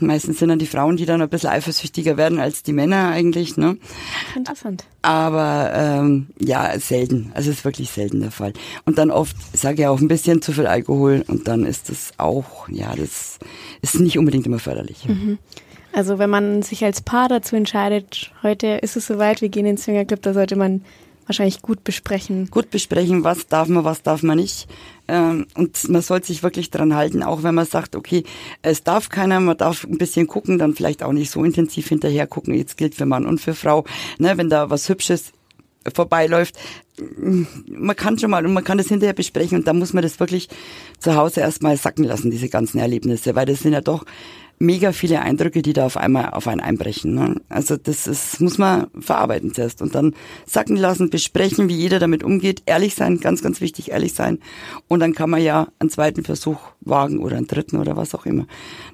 [0.00, 3.56] meistens sind dann die Frauen, die dann ein bisschen eifersüchtiger werden als die Männer eigentlich.
[3.56, 3.76] Ne?
[4.34, 4.84] Interessant.
[5.02, 7.32] Aber ähm, ja, selten.
[7.34, 8.52] Also es ist wirklich selten der Fall.
[8.84, 12.12] Und dann oft, sage ich auch, ein bisschen zu viel Alkohol und dann ist das
[12.18, 13.38] auch, ja, das
[13.82, 15.06] ist nicht unbedingt immer förderlich.
[15.06, 15.38] Mhm.
[15.92, 19.76] Also wenn man sich als Paar dazu entscheidet, heute ist es soweit, wir gehen in
[19.76, 20.84] den Swingerclub, da sollte man
[21.26, 22.48] wahrscheinlich gut besprechen.
[22.50, 24.68] Gut besprechen, was darf man, was darf man nicht.
[25.08, 28.24] Ähm, und man sollte sich wirklich dran halten, auch wenn man sagt, okay,
[28.62, 32.26] es darf keiner, man darf ein bisschen gucken, dann vielleicht auch nicht so intensiv hinterher
[32.26, 32.54] gucken.
[32.54, 33.84] Jetzt gilt für Mann und für Frau,
[34.18, 35.32] ne, wenn da was Hübsches
[35.92, 36.58] vorbeiläuft,
[37.66, 40.20] man kann schon mal und man kann das hinterher besprechen und da muss man das
[40.20, 40.48] wirklich
[40.98, 44.04] zu Hause erstmal sacken lassen, diese ganzen Erlebnisse, weil das sind ja doch
[44.58, 47.14] mega viele Eindrücke, die da auf einmal auf einen einbrechen.
[47.14, 47.40] Ne?
[47.48, 50.14] Also das ist, muss man verarbeiten zuerst und dann
[50.46, 54.38] sacken lassen, besprechen, wie jeder damit umgeht, ehrlich sein, ganz, ganz wichtig, ehrlich sein.
[54.88, 58.26] Und dann kann man ja einen zweiten Versuch wagen oder einen dritten oder was auch
[58.26, 58.46] immer.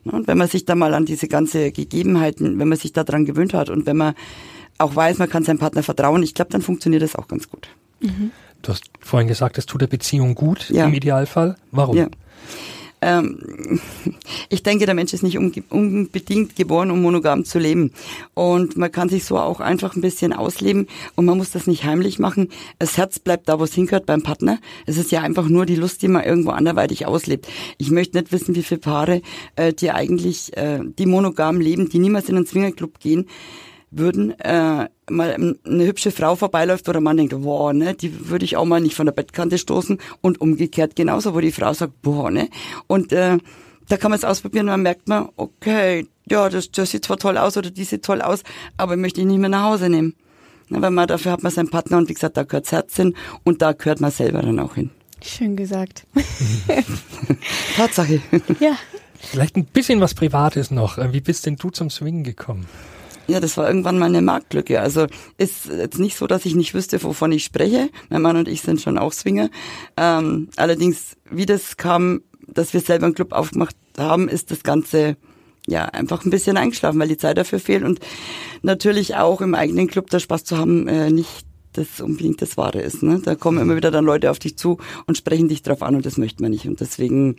[0.05, 0.13] Ne?
[0.13, 3.55] Und wenn man sich da mal an diese ganze Gegebenheiten, wenn man sich daran gewöhnt
[3.55, 4.15] hat und wenn man
[4.79, 7.69] auch weiß, man kann seinem Partner vertrauen, ich glaube, dann funktioniert das auch ganz gut.
[8.01, 8.31] Mhm.
[8.63, 10.87] Du hast vorhin gesagt, es tut der Beziehung gut ja.
[10.87, 11.57] im Idealfall.
[11.71, 11.97] Warum?
[11.97, 12.09] Ja.
[13.03, 13.81] Ähm,
[14.49, 17.93] ich denke, der Mensch ist nicht unbedingt geboren, um monogam zu leben.
[18.35, 20.87] Und man kann sich so auch einfach ein bisschen ausleben
[21.17, 22.49] und man muss das nicht heimlich machen.
[22.79, 24.59] Das Herz bleibt da, wo es hingehört, beim Partner.
[24.87, 27.49] Es ist ja einfach nur die Lust, die man irgendwo anderweitig auslebt.
[27.79, 29.23] Ich möchte nicht wissen, wie viele Paare,
[29.57, 33.27] äh, die eigentlich, äh, die monogam leben, die niemals in einen Zwingerclub gehen,
[33.91, 38.45] würden, äh, mal eine hübsche Frau vorbeiläuft, wo der Mann denkt, boah, ne, die würde
[38.45, 42.01] ich auch mal nicht von der Bettkante stoßen und umgekehrt genauso, wo die Frau sagt,
[42.03, 42.49] boah, ne,
[42.87, 43.39] und äh,
[43.89, 47.17] da kann man es ausprobieren und dann merkt man, okay, ja, das, das sieht zwar
[47.17, 48.43] toll aus oder die sieht toll aus,
[48.77, 50.15] aber möchte ich nicht mehr nach Hause nehmen.
[50.69, 52.97] Na, weil man, dafür hat man seinen Partner und wie gesagt, da gehört das Herz
[52.97, 54.91] hin und da gehört man selber dann auch hin.
[55.23, 56.07] Schön gesagt.
[57.77, 58.23] Tatsache.
[58.61, 58.77] Ja.
[59.19, 60.97] Vielleicht ein bisschen was Privates noch.
[61.13, 62.67] Wie bist denn du zum Swingen gekommen?
[63.31, 64.81] Ja, das war irgendwann mal eine Marktlücke.
[64.81, 65.07] Also
[65.39, 67.89] ist jetzt nicht so, dass ich nicht wüsste, wovon ich spreche.
[68.09, 69.51] Mein Mann und ich sind schon auch Swinger.
[69.97, 75.17] Ähm, allerdings, wie das kam, dass wir selber einen Club aufgemacht haben, ist das Ganze
[75.69, 78.01] ja einfach ein bisschen eingeschlafen, weil die Zeit dafür fehlt und
[78.63, 82.81] natürlich auch im eigenen Club der Spaß zu haben, äh, nicht das unbedingt das Wahre
[82.81, 83.05] ist.
[83.05, 83.21] Ne?
[83.25, 86.05] Da kommen immer wieder dann Leute auf dich zu und sprechen dich drauf an und
[86.05, 86.67] das möchte man nicht.
[86.67, 87.37] Und deswegen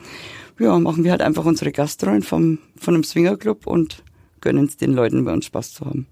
[0.57, 4.03] ja, machen wir halt einfach unsere Gastrollen vom, von einem Swingerclub und
[4.41, 6.07] gönnen es den Leuten bei uns Spaß zu haben.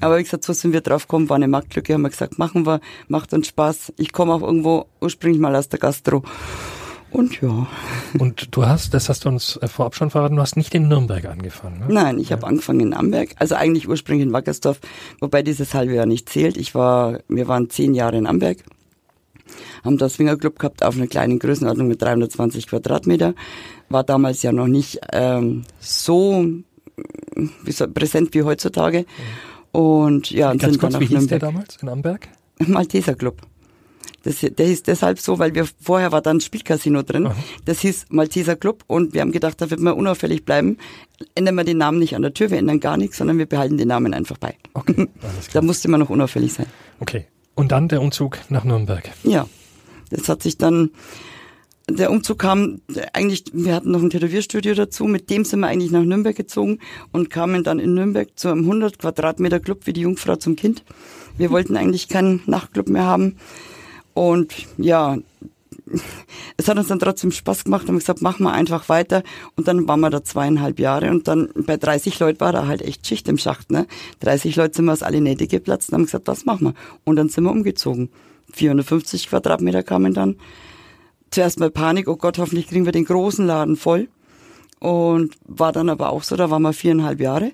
[0.00, 2.66] Aber wie gesagt, so sind wir drauf gekommen, war eine Marktlücke, haben wir gesagt, machen
[2.66, 3.92] wir, macht uns Spaß.
[3.98, 6.22] Ich komme auch irgendwo ursprünglich mal aus der Gastro.
[7.10, 7.66] Und ja.
[8.18, 10.88] Und du hast, das hast du uns äh, vorab schon verraten, du hast nicht in
[10.88, 11.80] Nürnberg angefangen.
[11.80, 11.86] Ne?
[11.88, 12.36] Nein, ich ja.
[12.36, 14.80] habe angefangen in Amberg, also eigentlich ursprünglich in Wackersdorf,
[15.20, 16.56] wobei dieses halbe Jahr nicht zählt.
[16.56, 18.58] Ich war, wir waren zehn Jahre in Amberg,
[19.84, 23.34] haben das Swingerclub gehabt auf einer kleinen Größenordnung mit 320 Quadratmeter.
[23.88, 26.46] War damals ja noch nicht ähm, so
[27.68, 29.06] so, präsent wie heutzutage.
[29.72, 32.28] Und ja, und Ganz sind kurz, dann wie hieß der damals in Amberg?
[32.58, 33.40] Malteser Club.
[34.22, 37.26] Das, der hieß deshalb so, weil wir vorher war dann Spielcasino drin.
[37.26, 37.36] Aha.
[37.64, 40.76] Das hieß Malteser Club und wir haben gedacht, da wird man unauffällig bleiben.
[41.34, 43.78] Ändern wir den Namen nicht an der Tür, wir ändern gar nichts, sondern wir behalten
[43.78, 44.56] den Namen einfach bei.
[44.74, 45.08] Okay,
[45.52, 46.66] da musste man noch unauffällig sein.
[46.98, 47.26] Okay.
[47.54, 49.10] Und dann der Umzug nach Nürnberg.
[49.22, 49.46] Ja.
[50.10, 50.90] Das hat sich dann
[51.96, 52.80] der Umzug kam
[53.12, 56.78] eigentlich, wir hatten noch ein Tätowierstudio dazu, mit dem sind wir eigentlich nach Nürnberg gezogen
[57.12, 60.84] und kamen dann in Nürnberg zu einem 100 Quadratmeter Club wie die Jungfrau zum Kind.
[61.38, 63.36] Wir wollten eigentlich keinen Nachtclub mehr haben
[64.14, 65.18] und ja,
[66.56, 69.22] es hat uns dann trotzdem Spaß gemacht, haben gesagt, machen wir einfach weiter.
[69.56, 72.82] Und dann waren wir da zweieinhalb Jahre und dann bei 30 Leuten war da halt
[72.82, 73.70] echt Schicht im Schacht.
[73.70, 73.86] Ne?
[74.20, 76.74] 30 Leute sind wir aus alle Nähte geplatzt und haben gesagt, was machen wir?
[77.04, 78.10] Und dann sind wir umgezogen.
[78.52, 80.36] 450 Quadratmeter kamen dann.
[81.30, 84.08] Zuerst mal Panik, oh Gott, hoffentlich kriegen wir den großen Laden voll.
[84.80, 87.52] Und war dann aber auch so, da waren wir viereinhalb Jahre.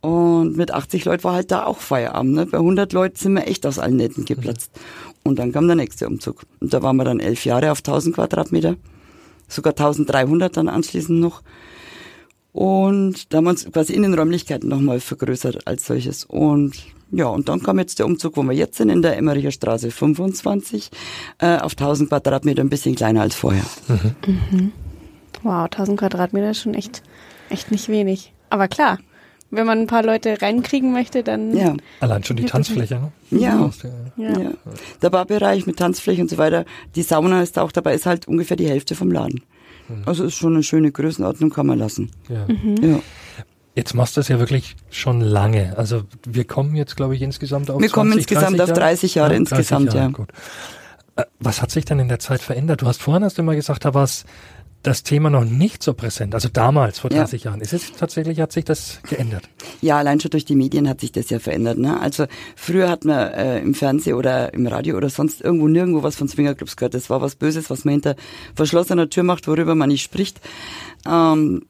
[0.00, 2.34] Und mit 80 Leuten war halt da auch Feierabend.
[2.34, 2.46] Ne?
[2.46, 4.72] Bei 100 Leuten sind wir echt aus allen Nähten geplatzt.
[5.22, 6.42] Und dann kam der nächste Umzug.
[6.60, 8.76] Und da waren wir dann elf Jahre auf 1000 Quadratmeter.
[9.46, 11.42] Sogar 1300 dann anschließend noch.
[12.52, 16.24] Und da haben wir uns quasi in den Räumlichkeiten nochmal vergrößert als solches.
[16.24, 16.74] Und
[17.12, 19.90] ja, und dann kam jetzt der Umzug, wo wir jetzt sind, in der Emmericher Straße
[19.90, 20.90] 25,
[21.38, 23.64] äh, auf 1000 Quadratmeter, ein bisschen kleiner als vorher.
[23.86, 24.14] Mhm.
[24.26, 24.72] Mhm.
[25.42, 27.02] Wow, 1000 Quadratmeter ist schon echt,
[27.50, 28.32] echt nicht wenig.
[28.48, 28.98] Aber klar,
[29.50, 31.54] wenn man ein paar Leute reinkriegen möchte, dann.
[31.54, 31.76] Ja.
[32.00, 33.12] Allein schon die Tanzfläche, ne?
[33.30, 33.70] Ja.
[34.16, 34.40] ja.
[34.40, 34.50] ja.
[35.02, 36.64] Der Barbereich mit Tanzfläche und so weiter.
[36.94, 39.42] Die Sauna ist auch dabei, ist halt ungefähr die Hälfte vom Laden.
[39.88, 40.02] Mhm.
[40.06, 42.10] Also ist schon eine schöne Größenordnung, kann man lassen.
[42.30, 42.46] Ja.
[42.48, 42.76] Mhm.
[42.82, 42.98] ja.
[43.74, 45.76] Jetzt machst du das ja wirklich schon lange.
[45.78, 49.14] Also wir kommen jetzt, glaube ich, insgesamt auf Wir 20, kommen insgesamt 30 auf 30
[49.14, 50.08] Jahre, Jahre ja, 30 insgesamt, Jahre, ja.
[50.08, 50.28] Gut.
[51.16, 52.82] Äh, was hat sich denn in der Zeit verändert?
[52.82, 54.24] Du hast vorhin hast du immer gesagt, da war es
[54.82, 56.34] das Thema noch nicht so präsent.
[56.34, 57.50] Also damals, vor 30 ja.
[57.50, 57.60] Jahren.
[57.60, 59.48] Ist es tatsächlich, hat sich das geändert?
[59.80, 61.78] Ja, allein schon durch die Medien hat sich das ja verändert.
[61.78, 61.98] Ne?
[62.00, 66.16] Also früher hat man äh, im Fernsehen oder im Radio oder sonst irgendwo nirgendwo was
[66.16, 66.94] von Swingerclubs gehört.
[66.94, 68.16] Das war was Böses, was man hinter
[68.56, 70.40] verschlossener Tür macht, worüber man nicht spricht.
[71.06, 71.64] Ähm,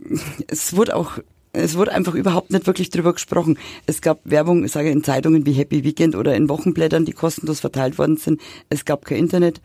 [0.48, 1.18] es wurde auch
[1.56, 3.58] es wurde einfach überhaupt nicht wirklich drüber gesprochen.
[3.86, 7.60] Es gab Werbung, ich sage in Zeitungen wie Happy Weekend oder in Wochenblättern, die kostenlos
[7.60, 8.40] verteilt worden sind.
[8.68, 9.60] Es gab kein Internet.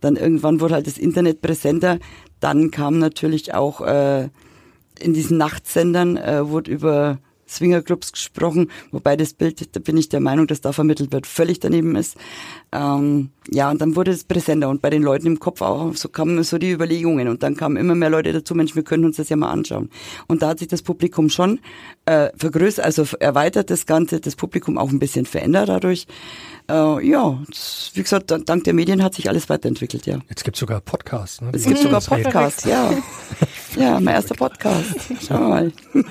[0.00, 1.98] Dann irgendwann wurde halt das Internet präsenter.
[2.40, 4.28] Dann kam natürlich auch äh,
[4.98, 10.20] in diesen Nachtsendern äh, wurde über Swingerclubs gesprochen, wobei das Bild, da bin ich der
[10.20, 12.16] Meinung, dass da vermittelt wird, völlig daneben ist.
[12.72, 16.08] Ähm, ja, und dann wurde es präsenter und bei den Leuten im Kopf auch, so
[16.08, 19.16] kamen so die Überlegungen und dann kamen immer mehr Leute dazu, Mensch, wir können uns
[19.16, 19.90] das ja mal anschauen.
[20.26, 21.60] Und da hat sich das Publikum schon
[22.04, 26.06] äh, vergrößert, also erweitert das Ganze, das Publikum auch ein bisschen verändert dadurch
[26.68, 27.42] äh, ja,
[27.94, 30.18] wie gesagt, dank der Medien hat sich alles weiterentwickelt, ja.
[30.28, 31.40] Jetzt gibt es sogar Podcasts.
[31.40, 31.50] Ne?
[31.52, 32.92] Es gibt sogar Podcasts, ja.
[33.76, 34.94] ja, mein erster Podcast.
[35.26, 35.72] Schau mal.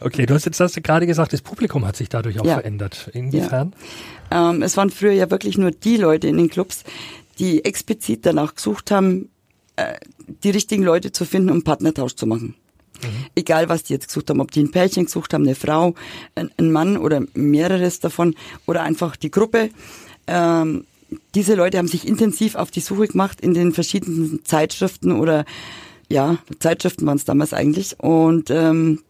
[0.00, 2.54] Okay, du hast jetzt hast du gerade gesagt, das Publikum hat sich dadurch auch ja.
[2.54, 3.10] verändert.
[3.12, 3.74] Inwiefern?
[4.30, 4.50] Ja.
[4.50, 6.84] Ähm, es waren früher ja wirklich nur die Leute in den Clubs,
[7.38, 9.28] die explizit danach gesucht haben,
[9.76, 9.94] äh,
[10.42, 12.54] die richtigen Leute zu finden, um Partnertausch zu machen.
[13.02, 13.26] Mhm.
[13.34, 15.94] Egal, was die jetzt gesucht haben, ob die ein Pärchen gesucht haben, eine Frau,
[16.34, 18.34] ein, Mann oder mehreres davon
[18.66, 19.70] oder einfach die Gruppe.
[20.26, 20.84] Ähm,
[21.34, 25.44] diese Leute haben sich intensiv auf die Suche gemacht in den verschiedenen Zeitschriften oder
[26.08, 27.98] ja, Zeitschriften waren es damals eigentlich.
[28.00, 29.00] Und ähm,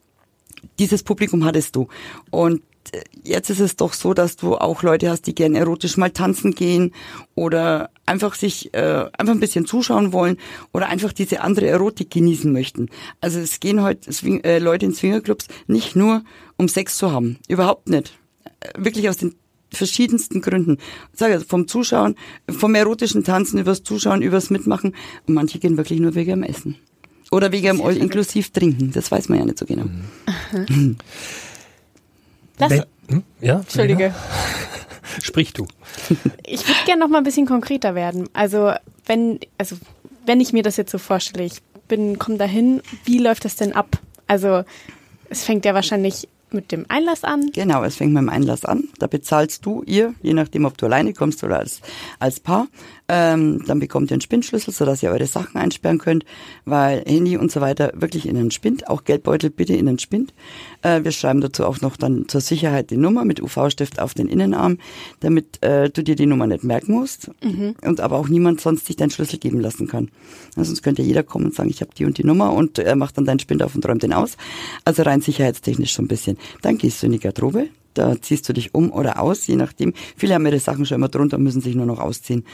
[0.79, 1.89] dieses Publikum hattest du.
[2.31, 2.63] Und
[3.23, 6.55] jetzt ist es doch so, dass du auch Leute hast, die gerne erotisch mal tanzen
[6.55, 6.93] gehen
[7.35, 10.37] oder einfach sich äh, einfach ein bisschen zuschauen wollen
[10.73, 12.89] oder einfach diese andere Erotik genießen möchten.
[13.21, 16.23] Also es gehen heute Swing, äh, Leute in Swingerclubs nicht nur
[16.57, 18.19] um Sex zu haben, überhaupt nicht.
[18.61, 19.35] Äh, wirklich aus den
[19.73, 20.79] verschiedensten Gründen.
[21.13, 22.15] Ich sage also vom Zuschauen,
[22.49, 24.95] vom erotischen Tanzen übers Zuschauen, übers Mitmachen.
[25.27, 26.77] Und manche gehen wirklich nur wegen dem Essen.
[27.33, 28.93] Oder wegen dem All-inklusiv trinken.
[28.93, 29.87] Das weiß man ja nicht so genau.
[30.69, 30.97] Mhm.
[32.59, 33.23] Lass, Wenn, hm?
[33.41, 34.15] ja, Entschuldige.
[35.23, 35.67] Sprich du.
[36.45, 38.29] Ich würde gerne noch mal ein bisschen konkreter werden.
[38.33, 38.73] Also
[39.07, 39.77] wenn, also
[40.27, 43.75] wenn ich mir das jetzt so vorstelle, ich bin, komme dahin, wie läuft das denn
[43.75, 43.99] ab?
[44.27, 44.65] Also
[45.29, 47.51] es fängt ja wahrscheinlich mit dem Einlass an?
[47.53, 48.89] Genau, es fängt mit dem Einlass an.
[48.99, 51.81] Da bezahlst du ihr, je nachdem, ob du alleine kommst oder als,
[52.19, 52.69] als Paar,
[53.09, 56.25] ähm, dann bekommt ihr einen Spindschlüssel, sodass ihr eure Sachen einsperren könnt,
[56.65, 60.33] weil Handy und so weiter wirklich in den Spind, auch Geldbeutel bitte in den Spind.
[60.83, 64.29] Äh, wir schreiben dazu auch noch dann zur Sicherheit die Nummer mit UV-Stift auf den
[64.29, 64.79] Innenarm,
[65.21, 67.75] damit äh, du dir die Nummer nicht merken musst mhm.
[67.83, 70.11] und aber auch niemand sonst sich deinen Schlüssel geben lassen kann.
[70.57, 72.97] Also sonst könnte jeder kommen und sagen, ich habe die und die Nummer und er
[72.97, 74.39] macht dann deinen Spind auf und räumt den aus.
[74.87, 76.39] Also rein sicherheitstechnisch so ein bisschen.
[76.63, 79.93] Dann gehst du in die Garderobe, da ziehst du dich um oder aus, je nachdem.
[80.17, 82.45] Viele haben ihre Sachen schon immer drunter, müssen sich nur noch ausziehen.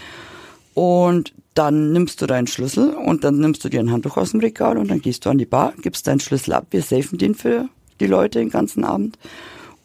[0.74, 4.40] Und dann nimmst du deinen Schlüssel und dann nimmst du dir ein Handtuch aus dem
[4.40, 7.34] Regal und dann gehst du an die Bar, gibst deinen Schlüssel ab, wir safen den
[7.34, 9.18] für die Leute den ganzen Abend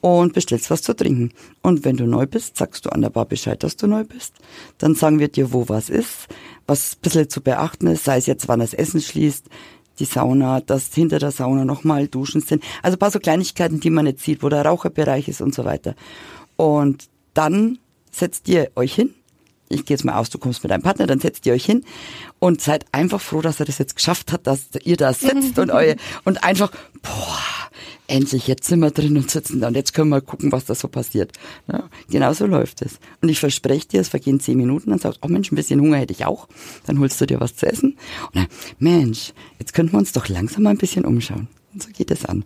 [0.02, 1.32] und bestellst was zu trinken.
[1.64, 4.36] Und wenn du neu bist, sagst du an der Bar Bescheid, dass du neu bist.
[4.78, 6.28] Dann sagen wir dir, wo was ist,
[6.68, 9.48] was ein bisschen zu beachten ist, sei es jetzt, wann das Essen schließt,
[9.98, 12.64] die Sauna, dass hinter der Sauna nochmal Duschen sind.
[12.84, 15.66] Also ein paar so Kleinigkeiten, die man nicht sieht, wo der Raucherbereich ist und so
[15.66, 15.96] weiter.
[16.56, 17.80] Und dann
[18.12, 19.14] setzt ihr euch hin,
[19.70, 21.84] ich gehe jetzt mal aus, du kommst mit deinem Partner, dann setzt ihr euch hin
[22.40, 25.72] und seid einfach froh, dass er das jetzt geschafft hat, dass ihr da sitzt und
[25.72, 27.40] euer, und einfach, boah,
[28.08, 30.76] endlich, jetzt sind wir drin und sitzen da und jetzt können wir gucken, was da
[30.76, 31.32] so passiert.
[31.72, 33.00] Ja, genau so läuft es.
[33.22, 35.82] Und ich verspreche dir, es vergehen zehn Minuten, dann sagst du, oh Mensch, ein bisschen
[35.82, 36.48] Hunger hätte ich auch.
[36.86, 37.98] Dann holst du dir was zu essen.
[38.28, 38.48] Und dann,
[38.80, 41.48] Mensch, jetzt könnten wir uns doch langsam mal ein bisschen umschauen.
[41.74, 42.46] Und so geht es an.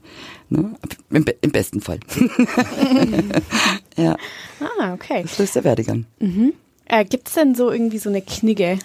[0.49, 0.73] Ne?
[1.11, 1.99] Im, Im, besten Fall.
[3.97, 4.17] ja.
[4.79, 5.25] Ah, okay.
[5.27, 6.05] So ist der Werdegang.
[6.19, 6.53] Mhm.
[6.89, 8.79] Äh, Gibt es denn so irgendwie so eine Knigge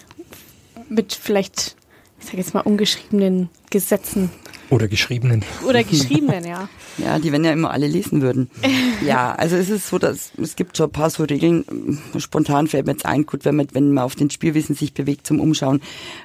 [0.89, 1.75] mit vielleicht,
[2.19, 4.29] ich sag jetzt mal, ungeschriebenen Gesetzen?
[4.69, 5.43] Oder geschriebenen.
[5.67, 6.69] Oder geschriebenen, ja.
[6.97, 8.49] Ja, die wenn ja immer alle lesen würden.
[9.05, 11.99] ja, also es ist so, dass es gibt schon ein paar so Regeln.
[12.17, 15.27] Spontan fällt mir jetzt ein, gut, wenn man, wenn man auf den Spielwissen sich bewegt
[15.27, 15.81] zum Umschauen,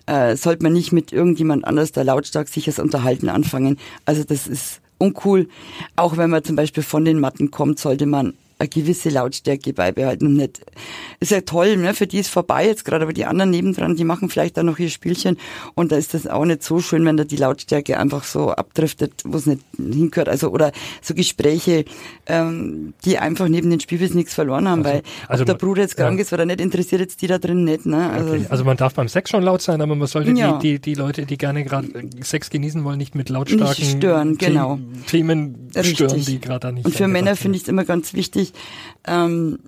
[0.06, 3.78] äh, sollte man nicht mit irgendjemand anders da lautstark sich das Unterhalten anfangen.
[4.04, 5.48] Also das ist uncool.
[5.96, 10.26] Auch wenn man zum Beispiel von den Matten kommt, sollte man eine gewisse Lautstärke beibehalten
[10.26, 10.60] und nicht.
[11.18, 11.94] Ist ja toll, ne?
[11.94, 14.78] Für die ist vorbei jetzt gerade, aber die anderen nebendran, die machen vielleicht dann noch
[14.78, 15.38] ihr Spielchen
[15.74, 19.22] und da ist das auch nicht so schön, wenn da die Lautstärke einfach so abdriftet,
[19.24, 20.28] wo es nicht hingehört.
[20.28, 21.86] Also oder so Gespräche,
[22.26, 25.82] ähm, die einfach neben den Spielwissen nichts verloren haben, also, weil also ob der Bruder
[25.82, 26.22] jetzt krank ja.
[26.22, 27.86] ist oder nicht, interessiert jetzt die da drin nicht.
[27.86, 28.10] Ne?
[28.10, 28.46] Also, okay.
[28.50, 30.58] also man darf beim Sex schon laut sein, aber man sollte ja.
[30.58, 31.88] die, die, die Leute, die gerne gerade
[32.20, 34.78] Sex genießen wollen, nicht mit lautstarken nicht stören, genau.
[35.06, 36.84] Themen stören, die gerade da nicht.
[36.84, 38.49] Und für Männer finde ich es immer ganz wichtig,
[39.06, 39.58] ähm,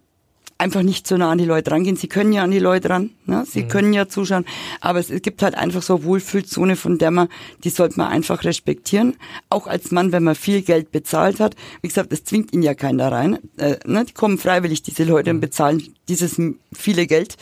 [0.62, 1.97] einfach nicht so nah an die Leute rangehen.
[1.97, 3.45] Sie können ja an die Leute ran, ne?
[3.45, 3.68] sie mhm.
[3.68, 4.45] können ja zuschauen,
[4.81, 7.29] aber es, es, gibt halt einfach so eine Wohlfühlzone, von der man,
[7.64, 9.16] die sollte man einfach respektieren.
[9.51, 11.57] Auch als Mann, wenn man viel Geld bezahlt hat.
[11.83, 13.38] Wie gesagt, das zwingt ihn ja keiner rein.
[13.57, 14.05] Äh, ne?
[14.05, 15.38] Die kommen freiwillig, diese Leute, mhm.
[15.38, 16.40] und bezahlen dieses
[16.73, 17.37] viele Geld.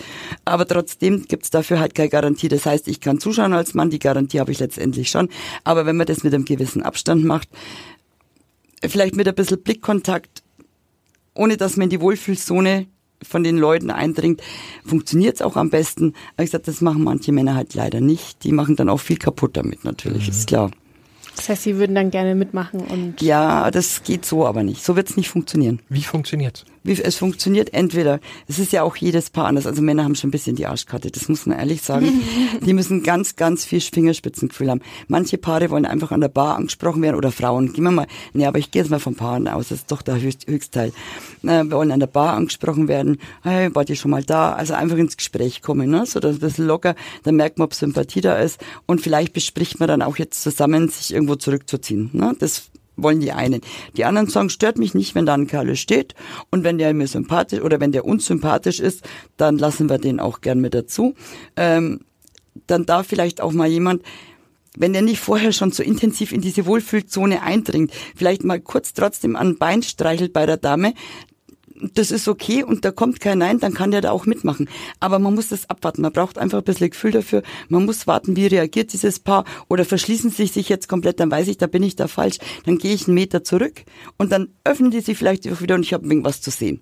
[0.47, 2.49] Aber trotzdem gibt's dafür halt keine Garantie.
[2.49, 5.29] Das heißt, ich kann zuschauen als Mann, die Garantie habe ich letztendlich schon.
[5.65, 7.49] Aber wenn man das mit einem gewissen Abstand macht,
[8.83, 10.43] vielleicht mit ein bisschen Blickkontakt,
[11.41, 12.87] ohne dass man in die Wohlfühlzone
[13.23, 14.43] von den Leuten eindringt,
[14.85, 16.13] funktioniert es auch am besten.
[16.35, 18.45] Aber ich gesagt, das machen manche Männer halt leider nicht.
[18.45, 20.31] Die machen dann auch viel kaputt damit natürlich, mhm.
[20.31, 20.71] ist klar.
[21.37, 23.23] Das heißt, sie würden dann gerne mitmachen und.
[23.23, 24.85] Ja, das geht so aber nicht.
[24.85, 25.81] So wird es nicht funktionieren.
[25.89, 27.73] Wie funktioniert wie es funktioniert.
[27.75, 29.67] Entweder, es ist ja auch jedes Paar anders.
[29.67, 32.23] Also Männer haben schon ein bisschen die Arschkarte, das muss man ehrlich sagen.
[32.67, 34.81] die müssen ganz, ganz viel Fingerspitzengefühl haben.
[35.09, 37.73] Manche Paare wollen einfach an der Bar angesprochen werden oder Frauen.
[37.73, 40.03] Gehen wir mal, nee, aber ich gehe jetzt mal von Paaren aus, das ist doch
[40.03, 40.93] der Höchst, Höchstteil.
[41.43, 43.19] Äh, wir wollen an der Bar angesprochen werden.
[43.43, 44.53] Hey, wart ihr schon mal da?
[44.53, 46.07] Also einfach ins Gespräch kommen, ne?
[46.07, 49.81] so dass ein bisschen locker, dann merkt man, ob Sympathie da ist und vielleicht bespricht
[49.81, 52.11] man dann auch jetzt zusammen, sich irgendwo zurückzuziehen.
[52.13, 52.35] Ne?
[52.39, 52.71] Das
[53.03, 53.61] wollen die einen.
[53.97, 56.15] Die anderen sagen, stört mich nicht, wenn da ein Kerl steht
[56.51, 59.03] und wenn der mir sympathisch oder wenn der uns sympathisch ist,
[59.37, 61.15] dann lassen wir den auch gern mit dazu.
[61.57, 62.01] Ähm,
[62.67, 64.03] dann darf vielleicht auch mal jemand,
[64.77, 69.37] wenn der nicht vorher schon so intensiv in diese Wohlfühlzone eindringt, vielleicht mal kurz trotzdem
[69.37, 70.95] an Bein streichelt bei der Dame,
[71.95, 74.69] das ist okay und da kommt kein Nein, dann kann der da auch mitmachen.
[75.01, 76.03] Aber man muss das abwarten.
[76.03, 77.43] Man braucht einfach ein bisschen Gefühl dafür.
[77.69, 81.49] Man muss warten, wie reagiert dieses Paar oder verschließen sie sich jetzt komplett, dann weiß
[81.49, 82.39] ich, da bin ich da falsch.
[82.67, 83.85] Dann gehe ich einen Meter zurück
[84.19, 86.81] und dann öffnen die sich vielleicht auch wieder und ich habe irgendwas zu sehen.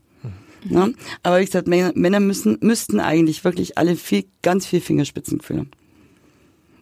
[0.65, 0.77] Mhm.
[0.77, 0.89] Ja?
[1.23, 5.71] Aber wie gesagt, Männer müssen, müssten eigentlich wirklich alle viel, ganz viel Fingerspitzengefühl haben.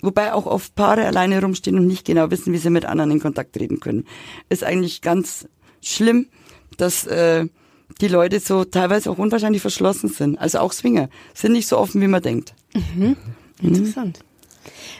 [0.02, 3.20] Wobei auch oft Paare alleine rumstehen und nicht genau wissen, wie sie mit anderen in
[3.20, 4.05] Kontakt treten können.
[4.48, 5.48] Ist eigentlich ganz
[5.83, 6.26] schlimm,
[6.76, 7.46] dass äh,
[8.01, 10.39] die Leute so teilweise auch unwahrscheinlich verschlossen sind.
[10.39, 12.55] Also auch Swinger sind nicht so offen, wie man denkt.
[12.75, 13.17] Mhm.
[13.63, 14.21] Interessant.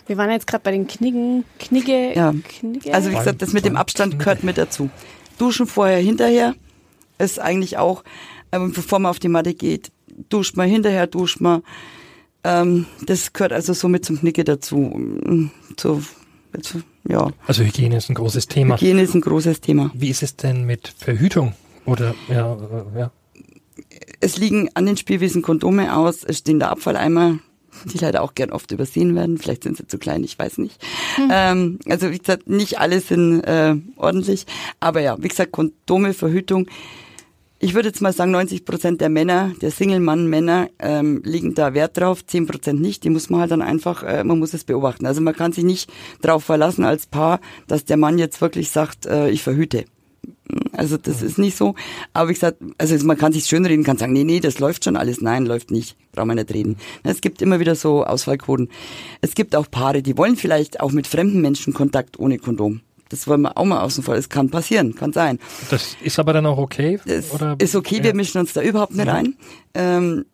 [0.07, 2.33] Wir waren jetzt gerade bei den Knicken, Knigge, ja.
[2.33, 2.95] Knigge.
[2.95, 4.89] Also wie gesagt, das mit dem Abstand gehört mit dazu.
[5.39, 6.55] Duschen vorher, hinterher
[7.19, 8.05] ist eigentlich auch,
[8.51, 9.91] äh, bevor man auf die Matte geht,
[10.29, 11.63] duscht man hinterher, duscht man.
[12.45, 15.51] Ähm, das gehört also somit zum Knicke dazu.
[15.79, 16.01] So,
[17.09, 17.31] ja.
[17.47, 18.77] Also Hygiene ist ein großes Thema.
[18.77, 19.91] Hygiene ist ein großes Thema.
[19.95, 21.55] Wie ist es denn mit Verhütung?
[21.87, 23.11] Oder, ja, äh, ja.
[24.21, 27.39] Es liegen an den Spielwiesen Kondome aus, es stehen da Abfalleimer,
[27.85, 29.39] die leider auch gern oft übersehen werden.
[29.39, 30.83] Vielleicht sind sie zu klein, ich weiß nicht.
[31.17, 31.31] Hm.
[31.33, 34.47] Ähm, also wie gesagt, nicht alle sind äh, ordentlich.
[34.81, 36.69] Aber ja, wie gesagt, Kondome, Verhütung.
[37.59, 41.97] Ich würde jetzt mal sagen, 90 Prozent der Männer, der Single-Mann-Männer, ähm, legen da Wert
[41.97, 43.03] drauf, 10 Prozent nicht.
[43.03, 45.07] Die muss man halt dann einfach, äh, man muss es beobachten.
[45.07, 49.07] Also man kann sich nicht darauf verlassen als Paar, dass der Mann jetzt wirklich sagt,
[49.07, 49.87] äh, ich verhüte.
[50.77, 51.75] Also das ist nicht so.
[52.13, 54.85] Aber wie gesagt, also man kann sich schön reden, kann sagen, nee, nee, das läuft
[54.85, 55.21] schon alles.
[55.21, 55.97] Nein, läuft nicht.
[56.13, 56.77] Brauchen wir nicht reden.
[57.03, 58.69] Es gibt immer wieder so Ausfallquoten.
[59.21, 62.81] Es gibt auch Paare, die wollen vielleicht auch mit fremden Menschen Kontakt ohne Kondom.
[63.09, 64.17] Das wollen wir auch mal außen vor.
[64.17, 65.39] Das kann passieren, kann sein.
[65.71, 66.99] Das ist aber dann auch okay?
[67.07, 67.57] Das oder?
[67.59, 69.15] ist okay, wir mischen uns da überhaupt nicht ja.
[69.15, 69.37] ein.
[69.75, 70.25] Ähm,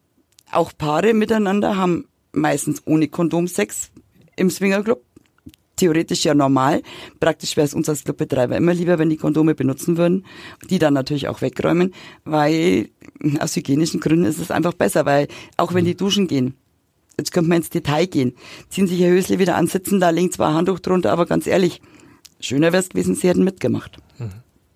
[0.50, 3.90] auch Paare miteinander haben meistens ohne Kondom Sex
[4.36, 5.02] im Swingerclub
[5.82, 6.82] theoretisch ja normal.
[7.18, 10.24] Praktisch wäre es uns als Clubbetreiber immer lieber, wenn die Kondome benutzen würden,
[10.70, 11.92] die dann natürlich auch wegräumen,
[12.24, 12.88] weil
[13.40, 16.54] aus hygienischen Gründen ist es einfach besser, weil auch wenn die duschen gehen,
[17.18, 18.34] jetzt könnte man ins Detail gehen,
[18.68, 21.82] ziehen sich ihr Hösle wieder an, sitzen da, legen zwar Handtuch drunter, aber ganz ehrlich,
[22.38, 23.98] Schöner wäre es gewesen, sie hätten mitgemacht.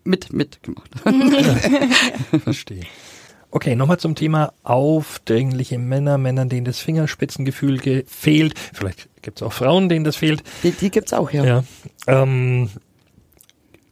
[0.02, 0.90] Mit, mitgemacht.
[2.42, 2.82] Verstehe.
[3.56, 8.52] Okay, nochmal zum Thema aufdringliche Männer, Männern, denen das Fingerspitzengefühl ge- fehlt.
[8.74, 10.42] Vielleicht gibt es auch Frauen, denen das fehlt.
[10.62, 11.42] Die, die gibt's auch, ja.
[11.42, 11.64] Ja.
[12.06, 12.68] Ähm,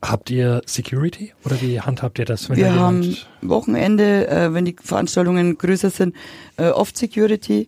[0.02, 4.76] habt ihr Security oder wie handhabt ihr das, wenn Wir haben Wochenende, äh, wenn die
[4.78, 6.14] Veranstaltungen größer sind,
[6.58, 7.66] äh, oft Security.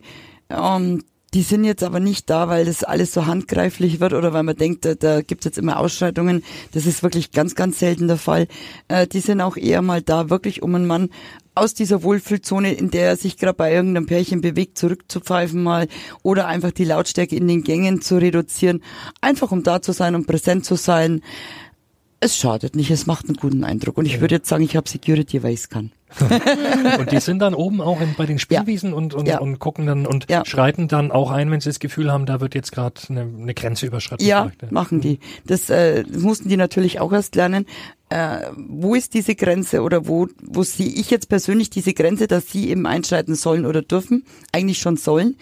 [0.51, 1.03] Ähm,
[1.37, 4.55] die sind jetzt aber nicht da, weil das alles so handgreiflich wird oder weil man
[4.55, 6.43] denkt, da, da gibt's jetzt immer Ausschreitungen.
[6.71, 8.47] Das ist wirklich ganz, ganz selten der Fall.
[8.87, 11.11] Äh, die sind auch eher mal da, wirklich um einen Mann
[11.53, 15.87] aus dieser Wohlfühlzone, in der er sich gerade bei irgendeinem Pärchen bewegt, zurückzupfeifen mal
[16.23, 18.81] oder einfach die Lautstärke in den Gängen zu reduzieren.
[19.21, 21.21] Einfach um da zu sein, um präsent zu sein.
[22.19, 23.97] Es schadet nicht, es macht einen guten Eindruck.
[23.97, 25.91] Und ich würde jetzt sagen, ich habe Security, weil ich es kann.
[26.99, 29.39] und die sind dann oben auch in, bei den Spielwiesen und, und, Ja.
[29.39, 30.43] und gucken dann und Ja.
[30.45, 33.53] schreiten dann auch ein, wenn sie das Gefühl haben, da wird jetzt gerade eine, eine
[33.53, 34.25] Grenze überschritten.
[34.25, 35.19] Ja, machen die.
[35.45, 37.65] Das, äh, das mussten die natürlich auch erst lernen.
[38.09, 42.49] Äh, wo ist diese Grenze oder wo, wo sehe ich jetzt persönlich diese Grenze, dass
[42.49, 44.23] sie eben einschreiten sollen oder dürfen?
[44.53, 45.35] Eigentlich schon sollen.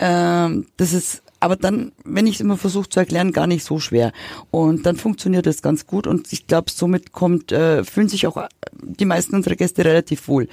[0.00, 3.78] Ähm, das ist aber dann, wenn ich es immer versuche zu erklären, gar nicht so
[3.78, 4.12] schwer.
[4.50, 8.36] Und dann funktioniert das ganz gut und ich glaube, somit kommt, äh, fühlen sich auch
[8.36, 8.48] äh,
[8.82, 10.48] die meisten unserer Gäste relativ wohl.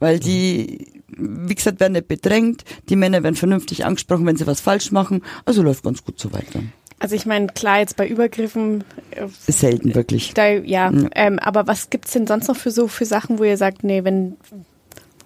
[0.00, 4.60] Weil die, wie gesagt, werden nicht bedrängt, die Männer werden vernünftig angesprochen, wenn sie was
[4.60, 5.22] falsch machen.
[5.44, 6.60] Also läuft ganz gut so weiter.
[7.00, 10.34] Also ich meine, klar, jetzt bei Übergriffen, äh, selten wirklich.
[10.34, 11.08] da, ja, Ja.
[11.14, 14.04] Ähm, aber was gibt's denn sonst noch für so für Sachen, wo ihr sagt, nee,
[14.04, 14.36] wenn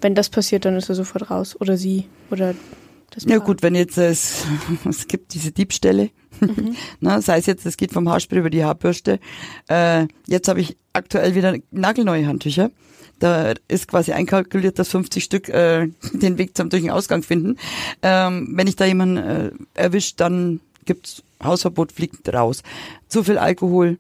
[0.03, 2.55] wenn das passiert, dann ist er sofort raus oder sie oder
[3.15, 4.45] das Ja gut, wenn jetzt es,
[4.89, 6.11] es gibt diese Diebstähle,
[7.01, 9.21] Na, sei es jetzt, es geht vom Haarspray über die Haarbürste.
[9.69, 12.71] Äh, jetzt habe ich aktuell wieder nagelneue Handtücher.
[13.19, 17.57] Da ist quasi einkalkuliert, dass 50 Stück äh, den Weg zum durch den Ausgang finden.
[18.03, 22.63] Ähm, wenn ich da jemanden äh, erwischt, dann gibt's Hausverbot, fliegt raus.
[23.09, 23.99] Zu viel Alkohol,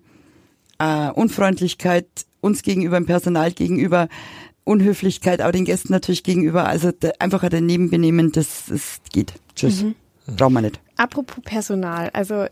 [0.79, 2.07] äh, Unfreundlichkeit
[2.41, 4.09] uns gegenüber, dem Personal gegenüber,
[4.65, 6.67] Unhöflichkeit, aber den Gästen natürlich gegenüber.
[6.67, 9.35] Also einfach ein Nebenbenehmen, das, das geht.
[9.57, 9.85] Tschüss.
[10.27, 10.81] Brauchen wir nicht.
[10.97, 12.47] Apropos Personal, also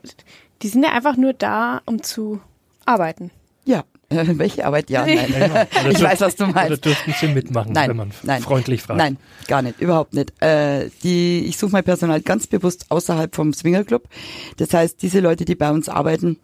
[0.62, 2.40] die sind ja einfach nur da, um zu
[2.84, 3.30] arbeiten.
[3.64, 3.84] Ja.
[4.10, 4.90] Welche Arbeit?
[4.90, 5.32] Ja, nein.
[5.52, 6.84] Oder ich weiß, was du Oder meinst.
[6.84, 8.98] dürften sie mitmachen, Nein, wenn man nein, freundlich fragt?
[8.98, 10.32] Nein, gar nicht, überhaupt nicht.
[10.42, 14.08] Äh, die, ich suche mein Personal ganz bewusst außerhalb vom Swingerclub.
[14.56, 16.40] Das heißt, diese Leute, die bei uns arbeiten,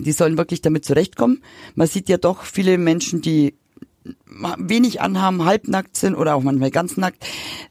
[0.00, 1.44] die sollen wirklich damit zurechtkommen.
[1.76, 3.54] Man sieht ja doch viele Menschen, die
[4.58, 7.24] wenig anhaben, halbnackt sind oder auch manchmal ganz nackt.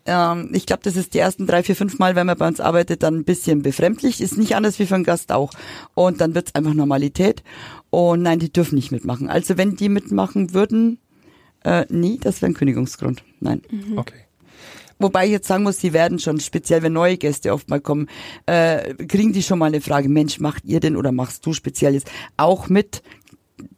[0.06, 2.60] Ähm, ich glaube, das ist die ersten drei, vier, fünf Mal, wenn man bei uns
[2.60, 4.22] arbeitet, dann ein bisschen befremdlich.
[4.22, 5.52] Ist nicht anders wie für einen Gast auch.
[5.94, 7.44] Und dann wird's einfach Normalität.
[7.90, 9.30] Und nein, die dürfen nicht mitmachen.
[9.30, 11.00] Also wenn die mitmachen würden,
[11.64, 13.24] äh, nee, das wäre ein Kündigungsgrund.
[13.40, 13.62] Nein.
[13.96, 14.16] Okay.
[15.00, 18.08] Wobei ich jetzt sagen muss, sie werden schon, speziell wenn neue Gäste oft mal kommen,
[18.46, 22.04] äh, kriegen die schon mal eine Frage, Mensch, macht ihr denn oder machst du Spezielles
[22.38, 23.04] auch mit?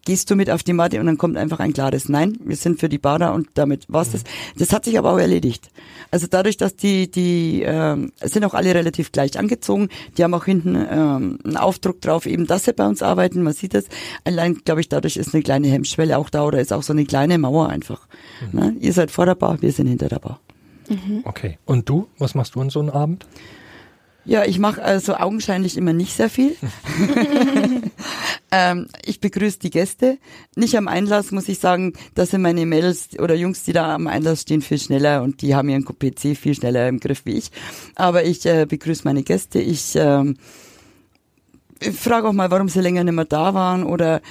[0.06, 2.38] Gehst du mit auf die Matte und dann kommt einfach ein klares Nein.
[2.44, 4.24] Wir sind für die Bader und damit war's das.
[4.58, 5.72] Das hat sich aber auch erledigt.
[6.12, 9.90] Also dadurch, dass die, die ähm, sind auch alle relativ gleich angezogen.
[10.18, 13.42] Die haben auch hinten ähm, einen Aufdruck drauf, eben, dass sie bei uns arbeiten.
[13.42, 13.86] Man sieht das.
[14.24, 17.06] Allein, glaube ich, dadurch ist eine kleine Hemmschwelle auch da oder ist auch so eine
[17.06, 18.08] kleine Mauer einfach.
[18.52, 18.76] Ne?
[18.80, 20.40] Ihr seid vor der Bar, wir sind hinter der Bar.
[21.24, 21.58] Okay.
[21.66, 22.08] Und du?
[22.20, 23.26] Was machst du an so einem Abend?
[24.26, 26.56] Ja, ich mache also augenscheinlich immer nicht sehr viel.
[28.52, 30.18] ähm, ich begrüße die Gäste.
[30.56, 34.08] Nicht am Einlass, muss ich sagen, da sind meine Mädels oder Jungs, die da am
[34.08, 37.52] Einlass stehen, viel schneller und die haben ihren PC viel schneller im Griff wie ich.
[37.94, 39.60] Aber ich äh, begrüße meine Gäste.
[39.60, 40.38] Ich, ähm,
[41.80, 44.22] ich frage auch mal, warum sie länger nicht mehr da waren oder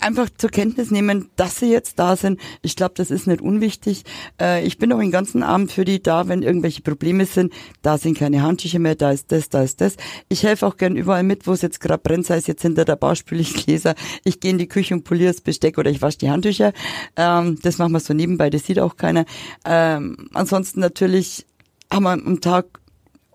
[0.00, 2.40] einfach zur Kenntnis nehmen, dass sie jetzt da sind.
[2.62, 4.04] Ich glaube, das ist nicht unwichtig.
[4.40, 7.52] Äh, ich bin auch den ganzen Abend für die da, wenn irgendwelche Probleme sind.
[7.82, 9.96] Da sind keine Handtücher mehr, da ist das, da ist das.
[10.28, 12.84] Ich helfe auch gern überall mit, wo es jetzt gerade brennt, sei es jetzt hinter
[12.84, 13.94] der Bar spüle ich Gläser.
[14.24, 16.72] Ich gehe in die Küche und poliere das Besteck oder ich wasche die Handtücher.
[17.16, 19.24] Ähm, das machen wir so nebenbei, das sieht auch keiner.
[19.64, 21.46] Ähm, ansonsten natürlich
[21.92, 22.80] haben wir am Tag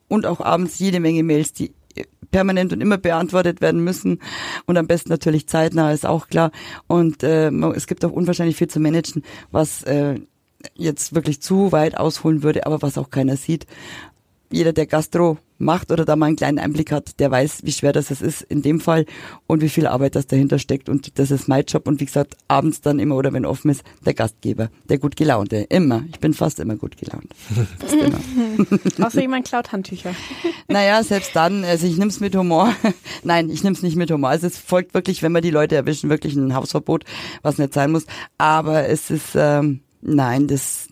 [0.08, 1.72] und auch abends jede Menge Mails, die
[2.34, 4.20] permanent und immer beantwortet werden müssen
[4.66, 6.52] und am besten natürlich zeitnah ist auch klar
[6.88, 10.20] und äh, es gibt auch unwahrscheinlich viel zu managen, was äh,
[10.74, 13.68] jetzt wirklich zu weit ausholen würde, aber was auch keiner sieht.
[14.52, 17.94] Jeder, der Gastro macht oder da mal einen kleinen Einblick hat, der weiß, wie schwer
[17.94, 19.06] das es ist in dem Fall
[19.48, 22.38] und wie viel Arbeit das dahinter steckt und das ist mein Job und wie gesagt,
[22.48, 26.04] abends dann immer oder wenn offen ist, der Gastgeber, der gut gelaunte, immer.
[26.12, 27.34] Ich bin fast immer gut gelaunt.
[27.80, 27.94] Fast
[28.98, 29.06] immer.
[29.08, 30.14] Außer jemand klaut Handtücher.
[30.68, 32.74] Naja, selbst dann, also ich nehm's mit Humor.
[33.24, 34.30] Nein, ich nehm's nicht mit Humor.
[34.30, 37.04] Also es folgt wirklich, wenn wir die Leute erwischen, wirklich ein Hausverbot,
[37.42, 38.06] was nicht sein muss.
[38.38, 40.88] Aber es ist, ähm, nein, das,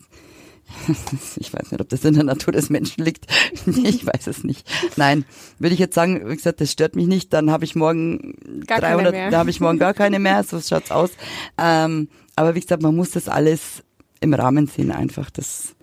[1.36, 3.26] ich weiß nicht, ob das in der Natur des Menschen liegt.
[3.66, 4.68] ich weiß es nicht.
[4.96, 5.24] Nein,
[5.58, 8.34] würde ich jetzt sagen, wie gesagt, das stört mich nicht, dann habe ich morgen
[8.66, 9.30] Gar 300, keine mehr.
[9.30, 11.10] da habe ich morgen gar keine mehr, so schaut's aus.
[11.58, 13.82] Ähm, aber wie gesagt, man muss das alles
[14.20, 15.30] im Rahmen sehen einfach.
[15.30, 15.74] Das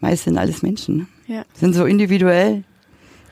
[0.00, 0.96] meist sind alles Menschen.
[0.96, 1.06] Ne?
[1.26, 1.44] Ja.
[1.54, 2.64] Sind so individuell,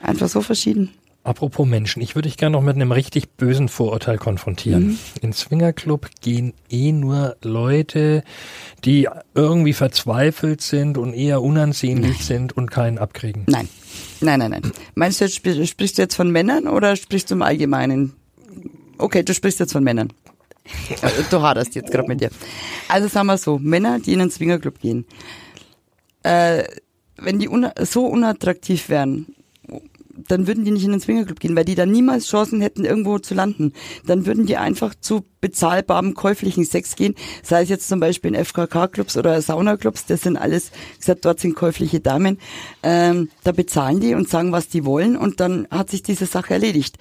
[0.01, 0.91] einfach so verschieden.
[1.25, 4.87] Apropos Menschen, ich würde dich gerne noch mit einem richtig bösen Vorurteil konfrontieren.
[4.89, 4.99] Mhm.
[5.21, 8.23] In Swingerclub gehen eh nur Leute,
[8.85, 13.43] die irgendwie verzweifelt sind und eher unansehnlich sind und keinen abkriegen.
[13.47, 13.67] Nein.
[14.21, 14.71] Nein, nein, nein.
[14.93, 18.13] Meinst du, jetzt, spr- sprichst du jetzt von Männern oder sprichst du im Allgemeinen?
[18.99, 20.13] Okay, du sprichst jetzt von Männern.
[21.31, 22.29] Du haderst jetzt gerade mit dir.
[22.87, 25.05] Also sagen wir so, Männer, die in einen Swingerclub gehen,
[26.23, 26.63] äh,
[27.17, 29.27] wenn die una so unattraktiv wären,
[30.27, 33.19] dann würden die nicht in den Swingerclub gehen, weil die dann niemals Chancen hätten, irgendwo
[33.19, 33.73] zu landen.
[34.05, 38.45] Dann würden die einfach zu bezahlbarem käuflichen Sex gehen, sei es jetzt zum Beispiel in
[38.45, 42.39] FKK-Clubs oder Saunaclubs, das sind alles, gesagt, dort sind käufliche Damen.
[42.81, 46.53] Ähm, da bezahlen die und sagen, was die wollen und dann hat sich diese Sache
[46.53, 46.97] erledigt.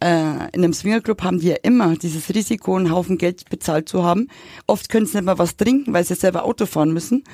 [0.00, 4.04] Äh, in einem Swingerclub haben die ja immer dieses Risiko, einen Haufen Geld bezahlt zu
[4.04, 4.28] haben.
[4.66, 7.24] Oft können sie nicht mal was trinken, weil sie selber Auto fahren müssen,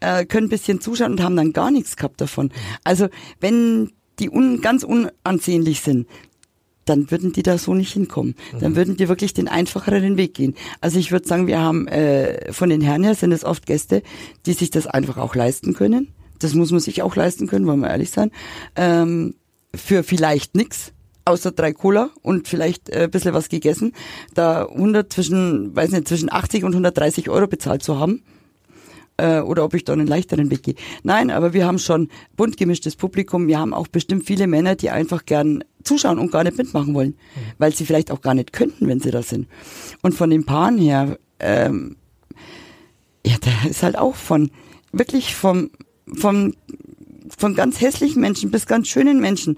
[0.00, 2.52] äh, können ein bisschen zuschauen und haben dann gar nichts gehabt davon.
[2.84, 3.08] Also
[3.40, 6.06] wenn die un, ganz unansehnlich sind,
[6.84, 8.34] dann würden die da so nicht hinkommen.
[8.58, 10.54] Dann würden die wirklich den einfacheren Weg gehen.
[10.80, 14.02] Also ich würde sagen, wir haben äh, von den Herren her sind es oft Gäste,
[14.46, 16.08] die sich das einfach auch leisten können.
[16.38, 18.32] Das muss man sich auch leisten können, wollen wir ehrlich sein.
[18.74, 19.34] Ähm,
[19.74, 20.92] für vielleicht nix
[21.24, 23.92] außer drei Cola und vielleicht äh, ein bisschen was gegessen,
[24.34, 28.24] da 100 zwischen, weiß nicht, zwischen 80 und 130 Euro bezahlt zu haben
[29.16, 30.74] äh, oder ob ich da einen leichteren Weg gehe.
[31.02, 33.46] Nein, aber wir haben schon bunt gemischtes Publikum.
[33.46, 37.16] Wir haben auch bestimmt viele Männer, die einfach gern zuschauen und gar nicht mitmachen wollen,
[37.58, 39.48] weil sie vielleicht auch gar nicht könnten, wenn sie da sind.
[40.02, 41.96] Und von den Paaren her, ähm,
[43.26, 44.50] ja, da ist halt auch von
[44.92, 45.70] wirklich vom
[46.14, 46.54] vom
[47.36, 49.56] von ganz hässlichen Menschen bis ganz schönen Menschen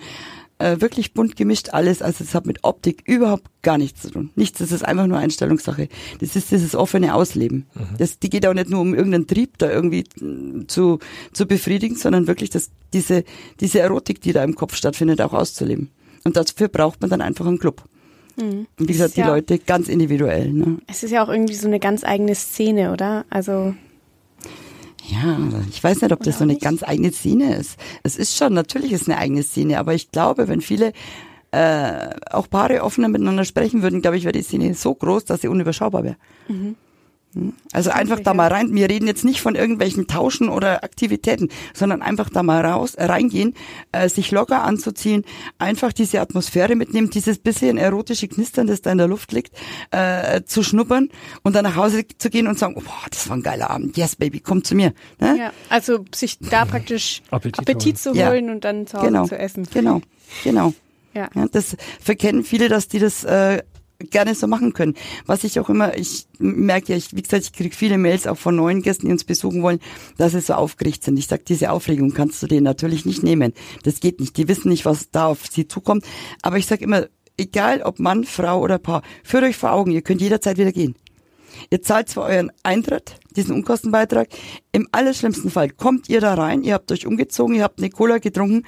[0.58, 2.02] äh, wirklich bunt gemischt alles.
[2.02, 4.30] Also es hat mit Optik überhaupt gar nichts zu tun.
[4.36, 5.88] Nichts, das ist einfach nur Einstellungssache.
[6.20, 7.66] Das ist dieses offene Ausleben.
[7.98, 10.98] Das, die geht auch nicht nur um irgendeinen Trieb da irgendwie mm, zu,
[11.32, 13.24] zu befriedigen, sondern wirklich das, diese,
[13.60, 15.90] diese Erotik, die da im Kopf stattfindet, auch auszuleben.
[16.24, 17.84] Und dafür braucht man dann einfach einen Club.
[18.36, 19.28] Und wie gesagt, die Ja.
[19.28, 20.52] Leute ganz individuell.
[20.52, 20.78] Ne?
[20.86, 23.24] Es ist ja auch irgendwie so eine ganz eigene Szene, oder?
[23.30, 23.74] Also,
[25.08, 25.38] Ja,
[25.70, 26.62] ich weiß nicht, ob das Oder so eine nicht?
[26.62, 27.78] ganz eigene Szene ist.
[28.02, 30.92] Es ist schon, natürlich ist eine eigene Szene, aber ich glaube, wenn viele
[31.50, 35.42] äh, auch Paare offener miteinander sprechen würden, glaube ich, wäre die Szene so groß, dass
[35.42, 36.16] sie unüberschaubar wäre.
[36.48, 36.76] Mhm.
[37.34, 37.52] Hm?
[37.72, 38.74] Also einfach da mal rein.
[38.74, 43.04] Wir reden jetzt nicht von irgendwelchen Tauschen oder Aktivitäten, sondern einfach da mal raus, äh,
[43.04, 43.54] reingehen,
[43.92, 45.24] äh, sich locker anzuziehen,
[45.58, 49.52] einfach diese Atmosphäre mitnehmen, dieses bisschen erotische Knistern, das da in der Luft liegt,
[49.90, 51.08] äh, zu schnuppern
[51.42, 53.96] und dann nach Hause zu gehen und sagen, oh, boah, das war ein geiler Abend.
[53.96, 54.92] Yes, Baby, komm zu mir.
[55.20, 55.36] Ne?
[55.38, 58.30] ja, also sich da praktisch Appetit Appetit, zu Ja.
[58.30, 59.66] holen und dann zu Hause genau, zu essen.
[59.72, 60.00] Genau,
[60.42, 60.72] genau.
[61.14, 61.28] Ja.
[61.34, 63.62] Ja, das verkennen viele, dass die das äh,
[64.10, 64.94] gerne so machen können.
[65.26, 68.38] Was ich auch immer, ich merke ja, ich, wie gesagt, ich kriege viele Mails auch
[68.38, 69.80] von neuen Gästen, die uns besuchen wollen,
[70.16, 71.18] dass sie so aufgeregt sind.
[71.18, 73.52] Ich sage, diese Aufregung kannst du denen natürlich nicht nehmen.
[73.82, 74.36] Das geht nicht.
[74.36, 76.04] Die wissen nicht, was da auf sie zukommt.
[76.42, 80.02] Aber ich sage immer, egal ob Mann, Frau oder Paar, führt euch vor Augen, ihr
[80.02, 80.94] könnt jederzeit wieder gehen.
[81.70, 84.28] Ihr zahlt zwar euren Eintritt, diesen Unkostenbeitrag.
[84.72, 88.18] Im allerschlimmsten Fall kommt ihr da rein, ihr habt euch umgezogen, ihr habt eine Cola
[88.18, 88.64] getrunken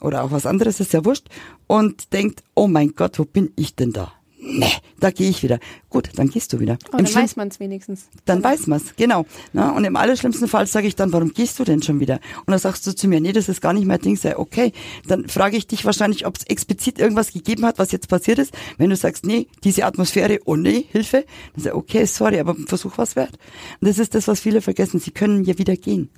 [0.00, 1.28] oder auch was anderes, ist ja wurscht,
[1.66, 4.12] und denkt, oh mein Gott, wo bin ich denn da?
[4.48, 4.70] Nee,
[5.00, 5.58] da gehe ich wieder.
[5.90, 6.78] Gut, dann gehst du wieder.
[6.84, 8.06] Oh, Im dann schlimm- weiß man es wenigstens.
[8.26, 9.26] dann weiß man's, genau.
[9.52, 12.20] Na, und im allerschlimmsten Fall sage ich dann, warum gehst du denn schon wieder?
[12.46, 14.16] Und dann sagst du zu mir, nee, das ist gar nicht mein Ding.
[14.16, 14.72] Sei okay,
[15.08, 18.54] dann frage ich dich wahrscheinlich, ob es explizit irgendwas gegeben hat, was jetzt passiert ist.
[18.78, 21.24] Wenn du sagst, nee, diese Atmosphäre, oh nee, Hilfe,
[21.54, 23.36] dann sag ich, okay, sorry, aber Versuch was wert.
[23.80, 25.00] Und das ist das, was viele vergessen.
[25.00, 26.08] Sie können ja wieder gehen.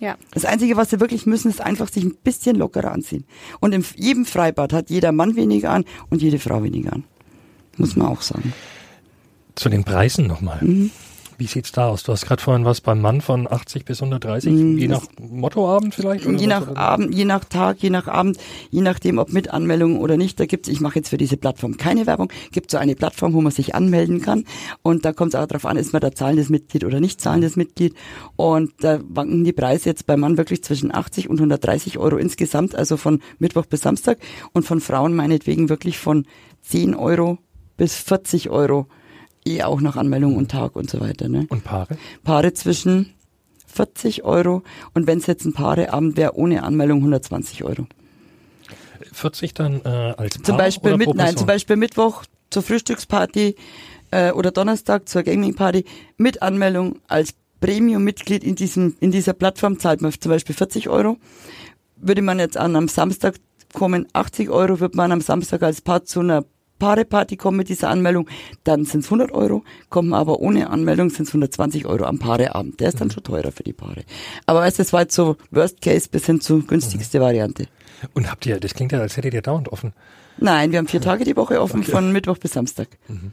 [0.00, 0.16] Ja.
[0.32, 3.24] Das Einzige, was sie wirklich müssen, ist einfach sich ein bisschen lockerer anziehen.
[3.60, 7.04] Und in jedem Freibad hat jeder Mann weniger an und jede Frau weniger an.
[7.76, 8.52] Muss man auch sagen.
[9.54, 10.58] Zu den Preisen nochmal.
[10.62, 10.90] Mhm.
[11.38, 12.02] Wie sieht's da aus?
[12.02, 15.94] Du hast gerade vorhin was beim Mann von 80 bis 130, Mhm, je nach Mottoabend
[15.94, 16.24] vielleicht?
[16.24, 16.78] oder Je nach oder?
[16.78, 18.38] Abend, je nach Tag, je nach Abend,
[18.70, 20.40] je nachdem, ob mit Anmeldung oder nicht.
[20.40, 23.42] Da gibt's, ich mache jetzt für diese Plattform keine Werbung, gibt so eine Plattform, wo
[23.42, 24.44] man sich anmelden kann.
[24.82, 27.54] Und da kommt es auch darauf an, ist man da zahlendes Mitglied oder nicht zahlendes
[27.56, 27.94] Mitglied.
[28.36, 32.74] Und da wanken die Preise jetzt beim Mann wirklich zwischen 80 und 130 Euro insgesamt,
[32.74, 34.16] also von Mittwoch bis Samstag.
[34.54, 36.24] Und von Frauen meinetwegen wirklich von
[36.62, 37.36] 10 Euro
[37.76, 38.86] bis 40 Euro,
[39.44, 41.28] eh auch nach Anmeldung und Tag und so weiter.
[41.28, 41.46] Ne?
[41.48, 41.96] Und Paare?
[42.24, 43.14] Paare zwischen
[43.66, 44.62] 40 Euro
[44.94, 47.86] und wenn es jetzt ein Paareabend wäre, ohne Anmeldung 120 Euro.
[49.12, 53.56] 40 dann äh, als Paar Zum Beispiel, mit, nein, zum Beispiel Mittwoch zur Frühstücksparty
[54.10, 55.84] äh, oder Donnerstag zur Gamingparty
[56.16, 61.16] mit Anmeldung als Premium-Mitglied in diesem, in dieser Plattform zahlt man zum Beispiel 40 Euro.
[61.96, 63.36] Würde man jetzt an einem Samstag
[63.72, 66.44] kommen, 80 Euro, wird man am Samstag als Paar zu einer
[66.78, 68.28] Paareparty kommen mit dieser Anmeldung,
[68.64, 72.80] dann sind es 100 Euro, kommen aber ohne Anmeldung sind es 120 Euro am Paareabend.
[72.80, 73.12] Der ist dann mhm.
[73.12, 74.04] schon teurer für die Paare.
[74.46, 77.22] Aber weißt, das war jetzt so Worst Case bis hin zur günstigste mhm.
[77.24, 77.66] Variante.
[78.14, 79.92] Und habt ihr, das klingt ja, als hättet ihr dauernd offen.
[80.38, 81.90] Nein, wir haben vier Tage die Woche offen, okay.
[81.90, 82.88] von Mittwoch bis Samstag.
[83.08, 83.32] Mhm.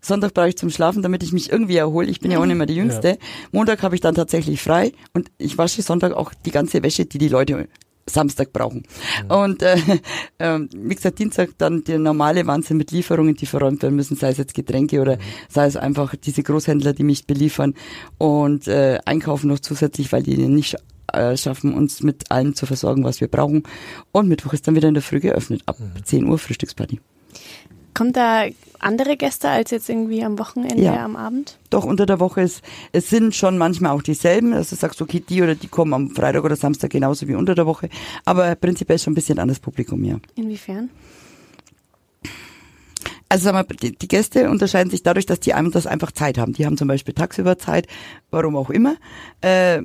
[0.00, 2.08] Sonntag brauche ich zum Schlafen, damit ich mich irgendwie erhole.
[2.08, 3.08] Ich bin ja auch nicht mehr die Jüngste.
[3.08, 3.16] Ja.
[3.52, 7.18] Montag habe ich dann tatsächlich frei und ich wasche Sonntag auch die ganze Wäsche, die
[7.18, 7.68] die Leute
[8.10, 8.82] Samstag brauchen.
[9.24, 9.30] Mhm.
[9.30, 9.76] Und äh,
[10.38, 14.30] äh, wie gesagt, Dienstag dann der normale Wahnsinn mit Lieferungen, die verräumt werden müssen, sei
[14.30, 15.20] es jetzt Getränke oder mhm.
[15.48, 17.74] sei es einfach diese Großhändler, die mich beliefern
[18.18, 20.76] und äh, einkaufen noch zusätzlich, weil die nicht
[21.12, 23.62] äh, schaffen, uns mit allem zu versorgen, was wir brauchen.
[24.12, 26.04] Und Mittwoch ist dann wieder in der Früh geöffnet, ab mhm.
[26.04, 27.00] 10 Uhr Frühstücksparty.
[27.94, 28.44] Kommt da
[28.78, 31.04] andere Gäste als jetzt irgendwie am Wochenende, ja.
[31.04, 31.58] am Abend?
[31.70, 32.62] Doch, unter der Woche ist,
[32.92, 34.52] es sind schon manchmal auch dieselben.
[34.52, 37.54] Also sagst du, okay, die oder die kommen am Freitag oder Samstag genauso wie unter
[37.54, 37.88] der Woche.
[38.24, 40.16] Aber prinzipiell schon ein bisschen anderes Publikum, ja.
[40.34, 40.90] Inwiefern?
[43.28, 46.36] Also sagen wir, die, die Gäste unterscheiden sich dadurch, dass die einem das einfach Zeit
[46.36, 46.52] haben.
[46.52, 47.86] Die haben zum Beispiel tagsüber Zeit,
[48.30, 48.96] warum auch immer.
[49.40, 49.82] Äh,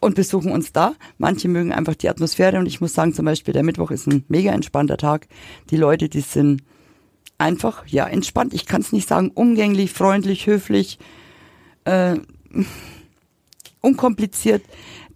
[0.00, 0.94] und besuchen uns da.
[1.18, 4.24] Manche mögen einfach die Atmosphäre und ich muss sagen, zum Beispiel der Mittwoch ist ein
[4.28, 5.26] mega entspannter Tag.
[5.70, 6.62] Die Leute, die sind
[7.38, 8.52] einfach, ja, entspannt.
[8.52, 10.98] Ich kann es nicht sagen, umgänglich, freundlich, höflich,
[11.84, 12.16] äh,
[13.80, 14.62] unkompliziert.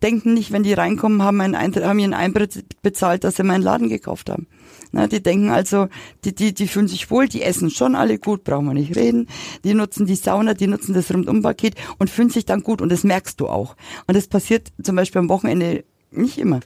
[0.03, 3.63] Denken nicht, wenn die reinkommen, haben, einen Eintritt, haben ihren Eintritt bezahlt, dass sie meinen
[3.63, 4.47] Laden gekauft haben.
[4.91, 5.89] Na, die denken also,
[6.25, 9.27] die, die, die fühlen sich wohl, die essen schon alle gut, brauchen wir nicht reden.
[9.65, 13.03] Die nutzen die Sauna, die nutzen das Rundumpaket und fühlen sich dann gut und das
[13.03, 13.75] merkst du auch.
[14.07, 16.61] Und das passiert zum Beispiel am Wochenende nicht immer.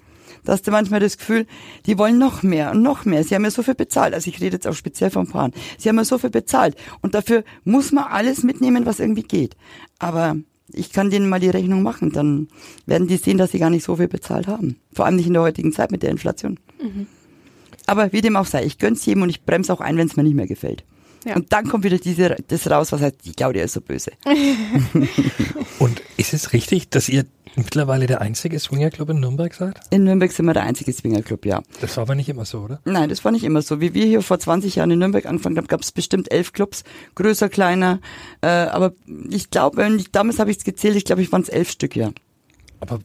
[0.46, 1.46] Da hast du manchmal das Gefühl,
[1.84, 3.22] die wollen noch mehr und noch mehr.
[3.24, 4.14] Sie haben ja so viel bezahlt.
[4.14, 5.52] Also ich rede jetzt auch speziell vom Fahren.
[5.76, 6.76] Sie haben ja so viel bezahlt.
[7.02, 9.56] Und dafür muss man alles mitnehmen, was irgendwie geht.
[9.98, 10.36] Aber
[10.72, 12.48] ich kann denen mal die Rechnung machen, dann
[12.86, 14.76] werden die sehen, dass sie gar nicht so viel bezahlt haben.
[14.92, 16.58] Vor allem nicht in der heutigen Zeit mit der Inflation.
[16.80, 17.06] Mhm.
[17.86, 20.16] Aber wie dem auch sei, ich gönn's jedem und ich bremse auch ein, wenn es
[20.16, 20.84] mir nicht mehr gefällt.
[21.26, 21.34] Ja.
[21.34, 24.12] Und dann kommt wieder diese, das raus, was heißt, die Claudia ist so böse.
[25.80, 27.24] und ist es richtig, dass ihr
[27.56, 29.80] mittlerweile der einzige Swingerclub in Nürnberg seid?
[29.90, 31.62] In Nürnberg sind wir der einzige Swingerclub, ja.
[31.80, 32.80] Das war aber nicht immer so, oder?
[32.84, 33.80] Nein, das war nicht immer so.
[33.80, 36.84] Wie wir hier vor 20 Jahren in Nürnberg angefangen haben, gab es bestimmt elf Clubs,
[37.16, 38.00] größer, kleiner.
[38.40, 38.92] Äh, aber
[39.28, 42.12] ich glaube, damals habe ich es gezählt, ich glaube, ich waren es elf Stück, ja.
[42.78, 43.00] Aber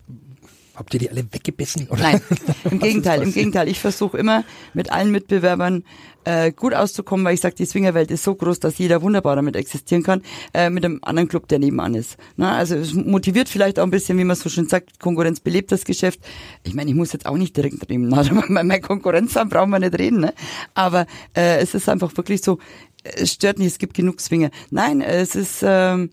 [0.81, 1.87] Habt ihr die alle weggebissen?
[1.89, 2.01] Oder?
[2.01, 2.21] Nein,
[2.71, 3.67] im Gegenteil, im Gegenteil.
[3.67, 5.83] Ich versuche immer mit allen Mitbewerbern
[6.23, 9.55] äh, gut auszukommen, weil ich sage, die Swingerwelt ist so groß, dass jeder wunderbar damit
[9.55, 10.23] existieren kann,
[10.55, 12.17] äh, mit einem anderen Club, der nebenan ist.
[12.35, 15.71] Na, also es motiviert vielleicht auch ein bisschen, wie man so schön sagt, Konkurrenz belebt
[15.71, 16.19] das Geschäft.
[16.63, 18.09] Ich meine, ich muss jetzt auch nicht direkt reden,
[18.49, 20.33] meine Konkurrenz haben, brauchen wir nicht reden, ne?
[20.73, 21.05] aber
[21.37, 22.57] äh, es ist einfach wirklich so,
[23.03, 24.49] es stört nicht, es gibt genug Swinger.
[24.71, 25.59] Nein, es ist...
[25.61, 26.09] Ähm,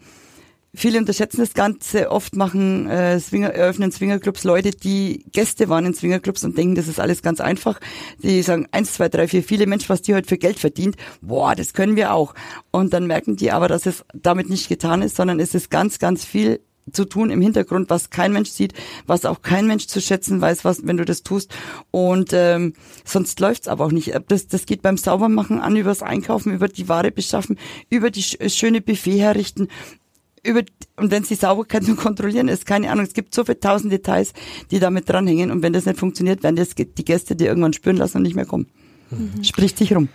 [0.74, 2.10] Viele unterschätzen das Ganze.
[2.10, 6.88] Oft machen äh, Swinger, eröffnen Swingerclubs Leute, die Gäste waren in Swingerclubs und denken, das
[6.88, 7.80] ist alles ganz einfach.
[8.22, 10.96] Die sagen eins, zwei, drei, vier, viele Mensch, was die heute für Geld verdient.
[11.22, 12.34] Boah, das können wir auch.
[12.70, 15.98] Und dann merken die aber, dass es damit nicht getan ist, sondern es ist ganz,
[15.98, 16.60] ganz viel
[16.92, 18.74] zu tun im Hintergrund, was kein Mensch sieht,
[19.06, 21.54] was auch kein Mensch zu schätzen weiß, was, wenn du das tust.
[21.90, 24.12] Und ähm, sonst läuft's aber auch nicht.
[24.28, 27.58] Das, das geht beim Saubermachen an, übers Einkaufen, über die Ware beschaffen,
[27.88, 29.68] über die schöne Buffet herrichten,
[30.42, 30.62] über,
[30.96, 34.32] und wenn sie Sauberkeit nur kontrollieren ist, keine Ahnung, es gibt so viele tausend Details,
[34.70, 37.96] die damit dranhängen und wenn das nicht funktioniert, werden das die Gäste dir irgendwann spüren
[37.96, 38.66] lassen und nicht mehr kommen.
[39.10, 39.44] Mhm.
[39.44, 40.08] Spricht sich rum.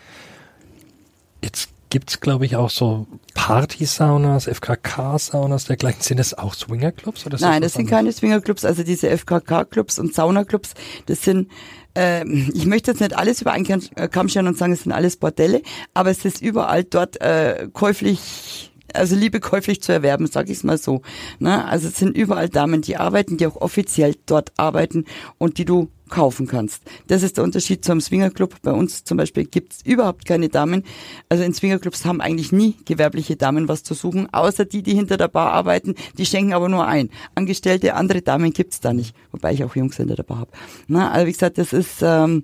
[1.43, 6.01] Jetzt gibt's glaube ich, auch so Party-Saunas, FKK-Saunas, dergleichen.
[6.01, 7.25] Sind das auch Swingerclubs?
[7.25, 8.65] Oder Nein, das sind keine Swingerclubs.
[8.65, 10.73] Also diese FKK-Clubs und Saunaclubs,
[11.05, 11.49] das sind
[11.95, 13.65] äh, ich möchte jetzt nicht alles über einen
[14.11, 15.61] Kamm scheren und sagen, es sind alles Bordelle,
[15.93, 20.63] aber es ist überall dort äh, käuflich also Liebe käuflich zu erwerben, sag ich es
[20.63, 21.01] mal so.
[21.39, 21.65] Ne?
[21.65, 25.05] Also es sind überall Damen, die arbeiten, die auch offiziell dort arbeiten
[25.37, 26.83] und die du kaufen kannst.
[27.07, 28.61] Das ist der Unterschied zum Swingerclub.
[28.61, 30.83] Bei uns zum Beispiel gibt's überhaupt keine Damen.
[31.27, 35.17] Also in Swingerclubs haben eigentlich nie gewerbliche Damen was zu suchen, außer die, die hinter
[35.17, 35.95] der Bar arbeiten.
[36.17, 37.09] Die schenken aber nur ein.
[37.33, 39.15] Angestellte, andere Damen gibt's da nicht.
[39.31, 40.51] Wobei ich auch Jungs hinter der Bar habe.
[40.87, 42.43] Na, also wie gesagt, das ist ähm,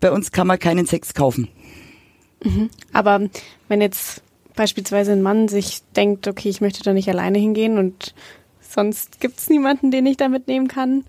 [0.00, 1.48] bei uns kann man keinen Sex kaufen.
[2.42, 2.68] Mhm.
[2.92, 3.28] Aber
[3.68, 4.22] wenn jetzt
[4.56, 8.14] beispielsweise ein Mann sich denkt, okay, ich möchte da nicht alleine hingehen und
[8.60, 11.04] sonst gibt es niemanden, den ich da mitnehmen kann.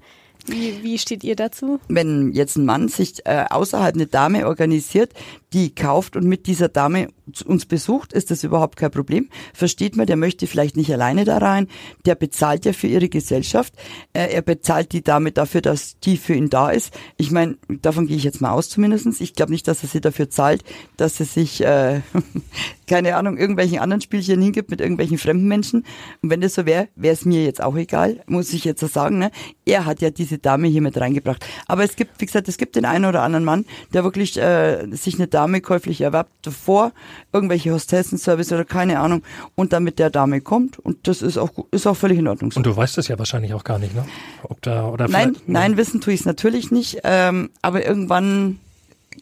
[0.48, 1.80] Wie, wie steht ihr dazu?
[1.88, 5.12] Wenn jetzt ein Mann sich äh, außerhalb eine Dame organisiert,
[5.54, 7.08] die kauft und mit dieser Dame
[7.46, 9.30] uns besucht, ist das überhaupt kein Problem.
[9.54, 11.68] Versteht man, der möchte vielleicht nicht alleine da rein,
[12.06, 13.74] der bezahlt ja für ihre Gesellschaft,
[14.14, 16.94] äh, er bezahlt die Dame dafür, dass die für ihn da ist.
[17.18, 19.22] Ich meine, davon gehe ich jetzt mal aus zumindestens.
[19.22, 20.64] Ich glaube nicht, dass er sie dafür zahlt,
[20.98, 22.02] dass sie sich äh,
[22.88, 25.86] keine Ahnung, irgendwelchen anderen Spielchen hingibt mit irgendwelchen fremden Menschen.
[26.22, 28.88] Und wenn das so wäre, wäre es mir jetzt auch egal, muss ich jetzt so
[28.88, 29.18] sagen.
[29.18, 29.32] Ne?
[29.66, 31.46] Er hat ja diese Dame hier mit reingebracht.
[31.68, 34.88] Aber es gibt, wie gesagt, es gibt den einen oder anderen Mann, der wirklich äh,
[34.92, 36.92] sich eine Dame käuflich erwerbt, davor
[37.34, 39.24] irgendwelche Hostessenservice oder keine Ahnung,
[39.56, 40.80] und dann mit der Dame kommt.
[40.80, 42.52] Und das ist auch, ist auch völlig in Ordnung.
[42.52, 42.58] So.
[42.58, 44.06] Und du weißt das ja wahrscheinlich auch gar nicht, ne?
[44.44, 47.00] Ob da oder Nein, nein, wissen tue ich es natürlich nicht.
[47.04, 48.60] Ähm, aber irgendwann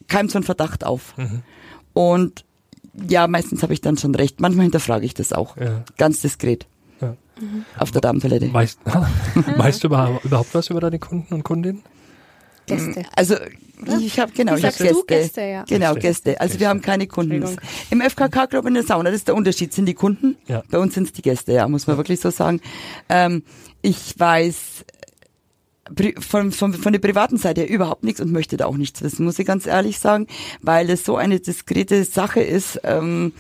[0.08, 1.18] keimt so ein Verdacht auf.
[1.18, 1.42] Mhm.
[1.94, 2.46] Und
[3.10, 4.40] ja, meistens habe ich dann schon recht.
[4.40, 5.58] Manchmal hinterfrage ich das auch.
[5.58, 5.84] Ja.
[5.98, 6.68] Ganz diskret.
[7.02, 7.16] Ja.
[7.78, 8.54] Auf der Damentoilette.
[8.54, 8.80] Weißt,
[9.58, 11.84] weißt du überhaupt, was über deine Kunden und Kundinnen?
[12.66, 13.04] Gäste.
[13.16, 13.36] Also
[14.00, 15.04] ich habe genau, ich habe Gäste.
[15.08, 15.64] Gäste, ja.
[15.68, 16.32] Genau, Gäste.
[16.32, 16.42] Gäste.
[16.42, 17.44] Also wir haben keine Kunden.
[17.90, 20.38] Im FKK Club in der Sauna, das ist der Unterschied, sind die Kunden.
[20.48, 20.64] Ja.
[20.70, 22.62] Bei uns sind es die Gäste, ja, muss man wirklich so sagen.
[23.10, 23.44] Ähm,
[23.82, 24.86] ich weiß
[26.20, 29.26] von, von, von der privaten Seite her überhaupt nichts und möchte da auch nichts wissen,
[29.26, 30.28] muss ich ganz ehrlich sagen,
[30.62, 32.80] weil es so eine diskrete Sache ist.
[32.84, 33.34] Ähm,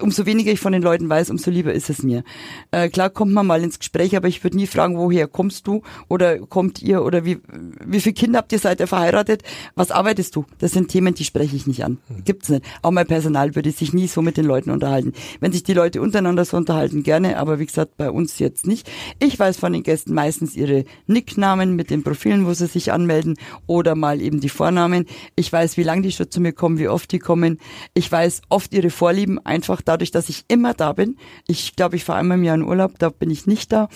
[0.00, 2.24] umso weniger ich von den Leuten weiß, umso lieber ist es mir.
[2.70, 5.82] Äh, klar kommt man mal ins Gespräch, aber ich würde nie fragen, woher kommst du
[6.08, 7.38] oder kommt ihr oder wie,
[7.84, 9.42] wie viele Kinder habt ihr, seid ihr verheiratet,
[9.74, 10.44] was arbeitest du?
[10.58, 11.98] Das sind Themen, die spreche ich nicht an.
[12.24, 12.64] Gibt's nicht.
[12.82, 15.12] Auch mein Personal würde sich nie so mit den Leuten unterhalten.
[15.40, 18.90] Wenn sich die Leute untereinander so unterhalten, gerne, aber wie gesagt, bei uns jetzt nicht.
[19.20, 23.36] Ich weiß von den Gästen meistens ihre Nicknamen mit den Profilen, wo sie sich anmelden
[23.66, 25.06] oder mal eben die Vornamen.
[25.34, 27.58] Ich weiß, wie lange die schon zu mir kommen, wie oft die kommen.
[27.94, 31.16] Ich weiß oft ihre Vorlieben, einfach dadurch, dass ich immer da bin.
[31.46, 33.88] Ich glaube, ich fahre einmal im Jahr in Urlaub, da bin ich nicht da.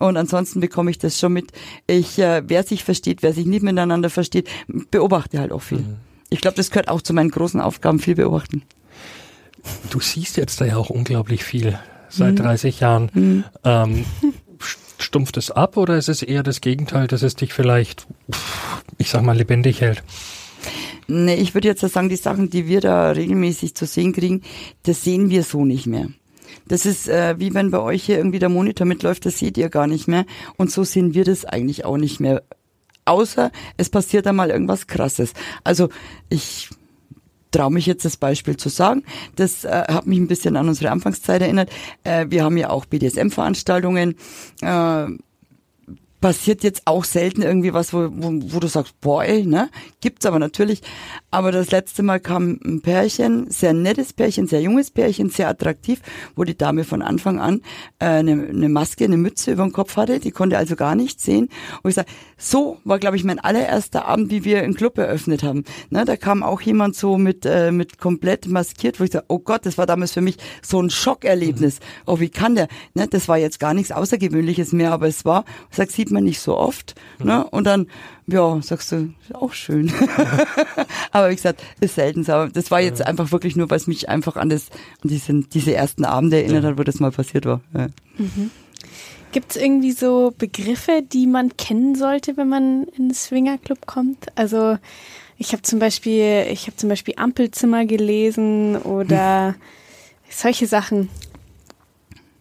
[0.00, 1.52] Und ansonsten bekomme ich das schon mit.
[1.86, 4.48] Ich, äh, wer sich versteht, wer sich nicht miteinander versteht,
[4.90, 5.84] beobachte halt auch viel.
[6.28, 8.62] Ich glaube, das gehört auch zu meinen großen Aufgaben, viel beobachten.
[9.90, 13.44] Du siehst jetzt da ja auch unglaublich viel seit 30 Jahren.
[13.64, 14.04] Ähm,
[14.58, 18.06] st- stumpft es ab oder ist es eher das Gegenteil, dass es dich vielleicht,
[18.98, 20.02] ich sag mal, lebendig hält?
[21.08, 24.42] Nee, ich würde jetzt sagen, die Sachen, die wir da regelmäßig zu sehen kriegen,
[24.84, 26.08] das sehen wir so nicht mehr.
[26.68, 29.68] Das ist äh, wie wenn bei euch hier irgendwie der Monitor mitläuft, das seht ihr
[29.68, 30.24] gar nicht mehr.
[30.56, 32.42] Und so sehen wir das eigentlich auch nicht mehr.
[33.04, 35.32] Außer es passiert einmal irgendwas Krasses.
[35.64, 35.88] Also
[36.28, 36.70] ich
[37.50, 39.04] traue mich jetzt das Beispiel zu sagen.
[39.36, 41.70] Das äh, hat mich ein bisschen an unsere Anfangszeit erinnert.
[42.04, 44.16] Äh, wir haben ja auch BDSM-Veranstaltungen.
[44.60, 45.06] Äh,
[46.22, 49.68] passiert jetzt auch selten irgendwie was, wo, wo, wo du sagst, boah, ey, ne?
[50.00, 50.80] Gibt's aber natürlich.
[51.32, 56.00] Aber das letzte Mal kam ein Pärchen, sehr nettes Pärchen, sehr junges Pärchen, sehr attraktiv,
[56.36, 57.60] wo die Dame von Anfang an
[57.98, 61.24] äh, eine, eine Maske, eine Mütze über dem Kopf hatte, die konnte also gar nichts
[61.24, 61.48] sehen.
[61.82, 62.06] Und ich sag,
[62.38, 65.64] so war, glaube ich, mein allererster Abend, wie wir einen Club eröffnet haben.
[65.90, 69.40] Ne, da kam auch jemand so mit, äh, mit komplett maskiert, wo ich sage, oh
[69.40, 71.80] Gott, das war damals für mich so ein Schockerlebnis.
[72.06, 72.68] Oh, wie kann der?
[72.94, 76.24] Ne, das war jetzt gar nichts Außergewöhnliches mehr, aber es war, ich sag, sieht man
[76.24, 76.94] nicht so oft.
[77.18, 77.44] Ne?
[77.48, 77.88] Und dann,
[78.26, 79.92] ja, sagst du, ist auch schön.
[81.10, 82.28] aber wie gesagt, ist selten.
[82.30, 84.68] Aber das war jetzt einfach wirklich nur, weil es mich einfach an das,
[85.02, 87.60] an diesen, diese ersten Abende erinnert hat, wo das mal passiert war.
[87.74, 87.88] Ja.
[89.32, 94.26] Gibt es irgendwie so Begriffe, die man kennen sollte, wenn man in den Swingerclub kommt?
[94.34, 94.76] Also
[95.38, 99.54] ich habe zum Beispiel, ich habe zum Beispiel Ampelzimmer gelesen oder
[100.28, 101.08] solche Sachen.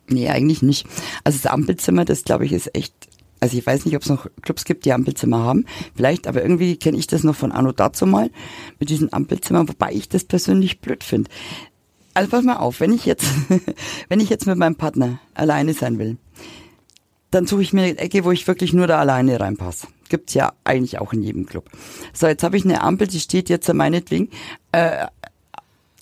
[0.07, 0.85] Nee, eigentlich nicht.
[1.23, 2.93] Also das Ampelzimmer, das glaube ich ist echt,
[3.41, 5.65] also ich weiß nicht, ob es noch Clubs gibt, die Ampelzimmer haben.
[5.95, 8.29] Vielleicht, aber irgendwie kenne ich das noch von Anno dazu mal
[8.79, 11.29] mit diesen Ampelzimmern, wobei ich das persönlich blöd finde.
[12.13, 13.25] Also pass mal auf, wenn ich jetzt,
[14.09, 16.17] wenn ich jetzt mit meinem Partner alleine sein will,
[17.31, 19.87] dann suche ich mir eine Ecke, wo ich wirklich nur da alleine reinpasse.
[20.09, 21.69] Gibt's ja eigentlich auch in jedem Club.
[22.13, 24.29] So, jetzt habe ich eine Ampel, die steht jetzt meinetwegen
[24.71, 25.07] äh,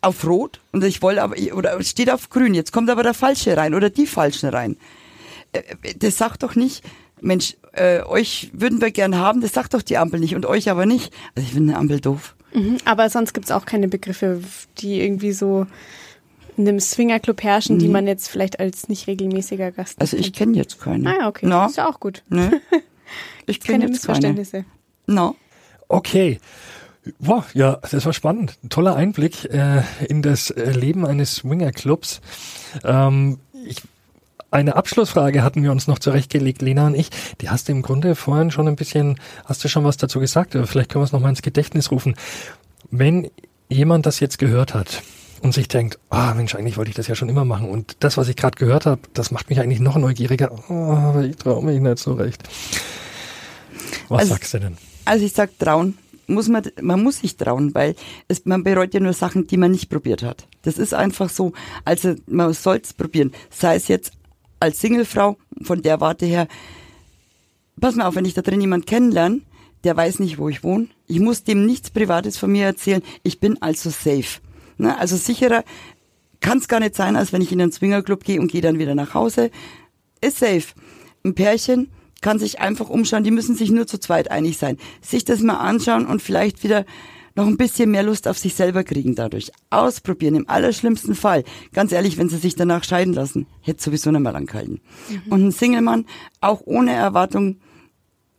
[0.02, 3.56] auf Rot und ich wollte aber, oder steht auf Grün, jetzt kommt aber der Falsche
[3.56, 4.78] rein oder die Falschen rein.
[5.54, 5.62] Äh,
[6.00, 6.84] Das sagt doch nicht,
[7.22, 10.70] Mensch, äh, euch würden wir gern haben, das sagt doch die Ampel nicht und euch
[10.70, 11.14] aber nicht.
[11.36, 12.36] Also ich finde eine Ampel doof.
[12.54, 14.42] Mhm, aber sonst gibt es auch keine Begriffe,
[14.80, 15.68] die irgendwie so
[16.58, 20.58] in dem Swingerclub herrschen, die man jetzt vielleicht als nicht regelmäßiger Gast Also ich kenne
[20.58, 21.10] jetzt keine.
[21.10, 21.46] Ah ja, okay.
[21.46, 22.24] No, Ist ja auch gut.
[22.30, 22.60] ne?
[23.48, 24.18] Ich kenne Keine jetzt keine.
[24.20, 24.66] Missverständnisse.
[25.08, 25.36] No.
[25.88, 26.40] Okay.
[27.18, 28.60] Wow, ja, das war spannend.
[28.64, 32.22] Ein toller Einblick äh, in das äh, Leben eines Swingerclubs.
[32.84, 33.78] Ähm, ich,
[34.52, 37.10] eine Abschlussfrage hatten wir uns noch zurechtgelegt, Lena und ich.
[37.41, 40.56] Die hast du im Grunde vorhin schon ein bisschen, hast du schon was dazu gesagt,
[40.56, 42.16] aber vielleicht können wir es nochmal ins Gedächtnis rufen.
[42.91, 43.30] Wenn
[43.70, 45.04] jemand das jetzt gehört hat
[45.41, 48.18] und sich denkt, ah Mensch, eigentlich wollte ich das ja schon immer machen und das,
[48.18, 51.64] was ich gerade gehört habe, das macht mich eigentlich noch neugieriger, oh, aber ich traue
[51.64, 52.41] mich nicht so recht.
[54.10, 54.78] Was Also- sagst du denn?
[55.06, 55.97] Also ich sag trauen.
[56.28, 57.95] Muss man, man muss sich trauen, weil
[58.28, 60.47] es, man bereut ja nur Sachen, die man nicht probiert hat.
[60.62, 61.54] Das ist einfach so.
[61.86, 63.32] Also man soll es probieren.
[63.50, 64.12] Sei es jetzt
[64.60, 66.47] als Singlefrau, von der Warte her,
[67.80, 69.41] pass mal auf, wenn ich da drin jemand kennenlerne,
[69.84, 70.88] der weiß nicht, wo ich wohne.
[71.07, 73.01] Ich muss dem nichts Privates von mir erzählen.
[73.24, 74.41] Ich bin also safe.
[74.78, 74.97] Ne?
[74.97, 75.64] Also sicherer
[76.41, 78.80] kann es gar nicht sein, als wenn ich in einen Swingerclub gehe und gehe dann
[78.80, 79.51] wieder nach Hause.
[80.22, 80.68] Ist safe.
[81.24, 81.89] Ein Pärchen
[82.22, 84.78] kann sich einfach umschauen, die müssen sich nur zu zweit einig sein.
[85.01, 86.86] Sich das mal anschauen und vielleicht wieder
[87.40, 89.52] noch ein bisschen mehr Lust auf sich selber kriegen dadurch.
[89.70, 91.44] Ausprobieren, im allerschlimmsten Fall.
[91.74, 94.82] Ganz ehrlich, wenn sie sich danach scheiden lassen, hätte sowieso nicht mehr langgehalten.
[95.10, 95.32] Mhm.
[95.32, 96.06] Und ein Singlemann,
[96.42, 97.60] auch ohne Erwartung,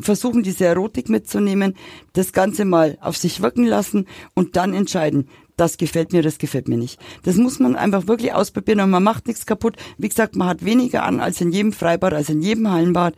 [0.00, 1.74] versuchen, diese Erotik mitzunehmen,
[2.12, 6.68] das Ganze mal auf sich wirken lassen und dann entscheiden, das gefällt mir, das gefällt
[6.68, 6.98] mir nicht.
[7.22, 9.76] Das muss man einfach wirklich ausprobieren und man macht nichts kaputt.
[9.98, 13.14] Wie gesagt, man hat weniger an als in jedem Freibad, als in jedem Hallenbad.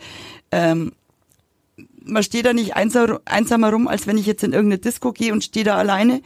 [0.50, 0.92] Ähm,
[2.04, 5.32] man steht da nicht einsam, einsamer rum, als wenn ich jetzt in irgendeine Disco gehe
[5.32, 6.22] und stehe da alleine.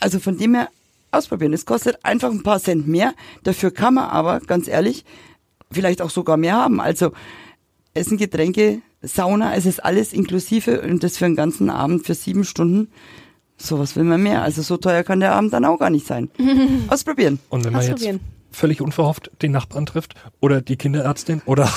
[0.00, 0.68] Also von dem her
[1.10, 1.52] ausprobieren.
[1.52, 3.14] Es kostet einfach ein paar Cent mehr.
[3.42, 5.04] Dafür kann man aber, ganz ehrlich,
[5.70, 6.80] vielleicht auch sogar mehr haben.
[6.80, 7.12] Also
[7.94, 12.44] Essen, Getränke, Sauna, es ist alles inklusive und das für einen ganzen Abend für sieben
[12.44, 12.88] Stunden.
[13.56, 14.42] Sowas will man mehr.
[14.42, 16.30] Also so teuer kann der Abend dann auch gar nicht sein.
[16.88, 17.38] Ausprobieren.
[17.50, 18.04] Und wenn man jetzt
[18.54, 21.68] völlig unverhofft den Nachbarn trifft oder die Kinderärztin oder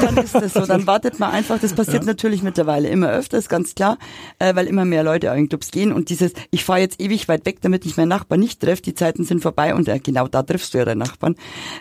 [0.00, 2.06] dann ist das so, dann wartet man einfach, das passiert ja.
[2.06, 3.98] natürlich mittlerweile immer öfters, ganz klar,
[4.38, 7.46] äh, weil immer mehr Leute in Clubs gehen und dieses, ich fahre jetzt ewig weit
[7.46, 10.42] weg, damit ich meinen Nachbarn nicht treffe, die Zeiten sind vorbei und äh, genau da
[10.42, 11.36] triffst du ja deinen Nachbarn.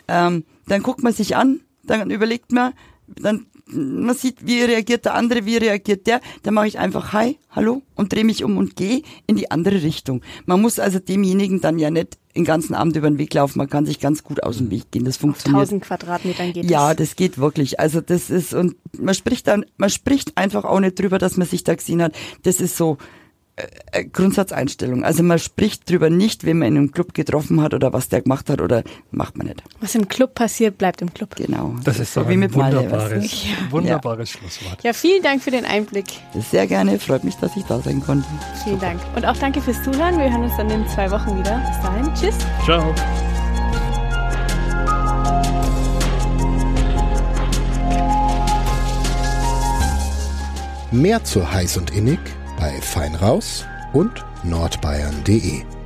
[0.08, 2.74] Ähm, dann guckt man sich an, dann überlegt man,
[3.08, 7.38] dann man sieht, wie reagiert der andere, wie reagiert der, dann mache ich einfach Hi,
[7.52, 10.22] hallo und drehe mich um und gehe in die andere Richtung.
[10.46, 13.70] Man muss also demjenigen dann ja nicht den ganzen Abend über den Weg laufen, man
[13.70, 15.06] kann sich ganz gut aus dem Weg gehen.
[15.06, 15.56] Das funktioniert.
[15.64, 17.10] Auf 1000 Quadratmetern geht Ja, das.
[17.10, 17.80] das geht wirklich.
[17.80, 21.48] Also das ist und man spricht dann, man spricht einfach auch nicht drüber, dass man
[21.48, 22.16] sich da gesehen hat.
[22.44, 22.98] Das ist so,
[24.14, 25.04] Grundsatzeinstellung.
[25.04, 28.22] Also man spricht drüber nicht, wen man in einem Club getroffen hat oder was der
[28.22, 29.64] gemacht hat oder macht man nicht.
[29.80, 31.36] Was im Club passiert, bleibt im Club.
[31.36, 31.76] Genau.
[31.84, 33.72] Das, ist so wie mit wunderbares, Malle, ja.
[33.72, 34.40] wunderbares ja.
[34.40, 34.84] Schlusswort.
[34.84, 36.06] Ja, vielen Dank für den Einblick.
[36.52, 38.28] Sehr gerne, freut mich, dass ich da sein konnte.
[38.64, 38.88] Vielen Super.
[38.88, 39.02] Dank.
[39.16, 40.18] Und auch danke fürs Zuhören.
[40.20, 41.60] Wir hören uns dann in zwei Wochen wieder.
[41.68, 42.38] Bis dahin, tschüss.
[42.64, 42.94] Ciao.
[50.92, 52.20] Mehr zu heiß und innig
[52.58, 55.77] bei Feinraus und nordbayern.de.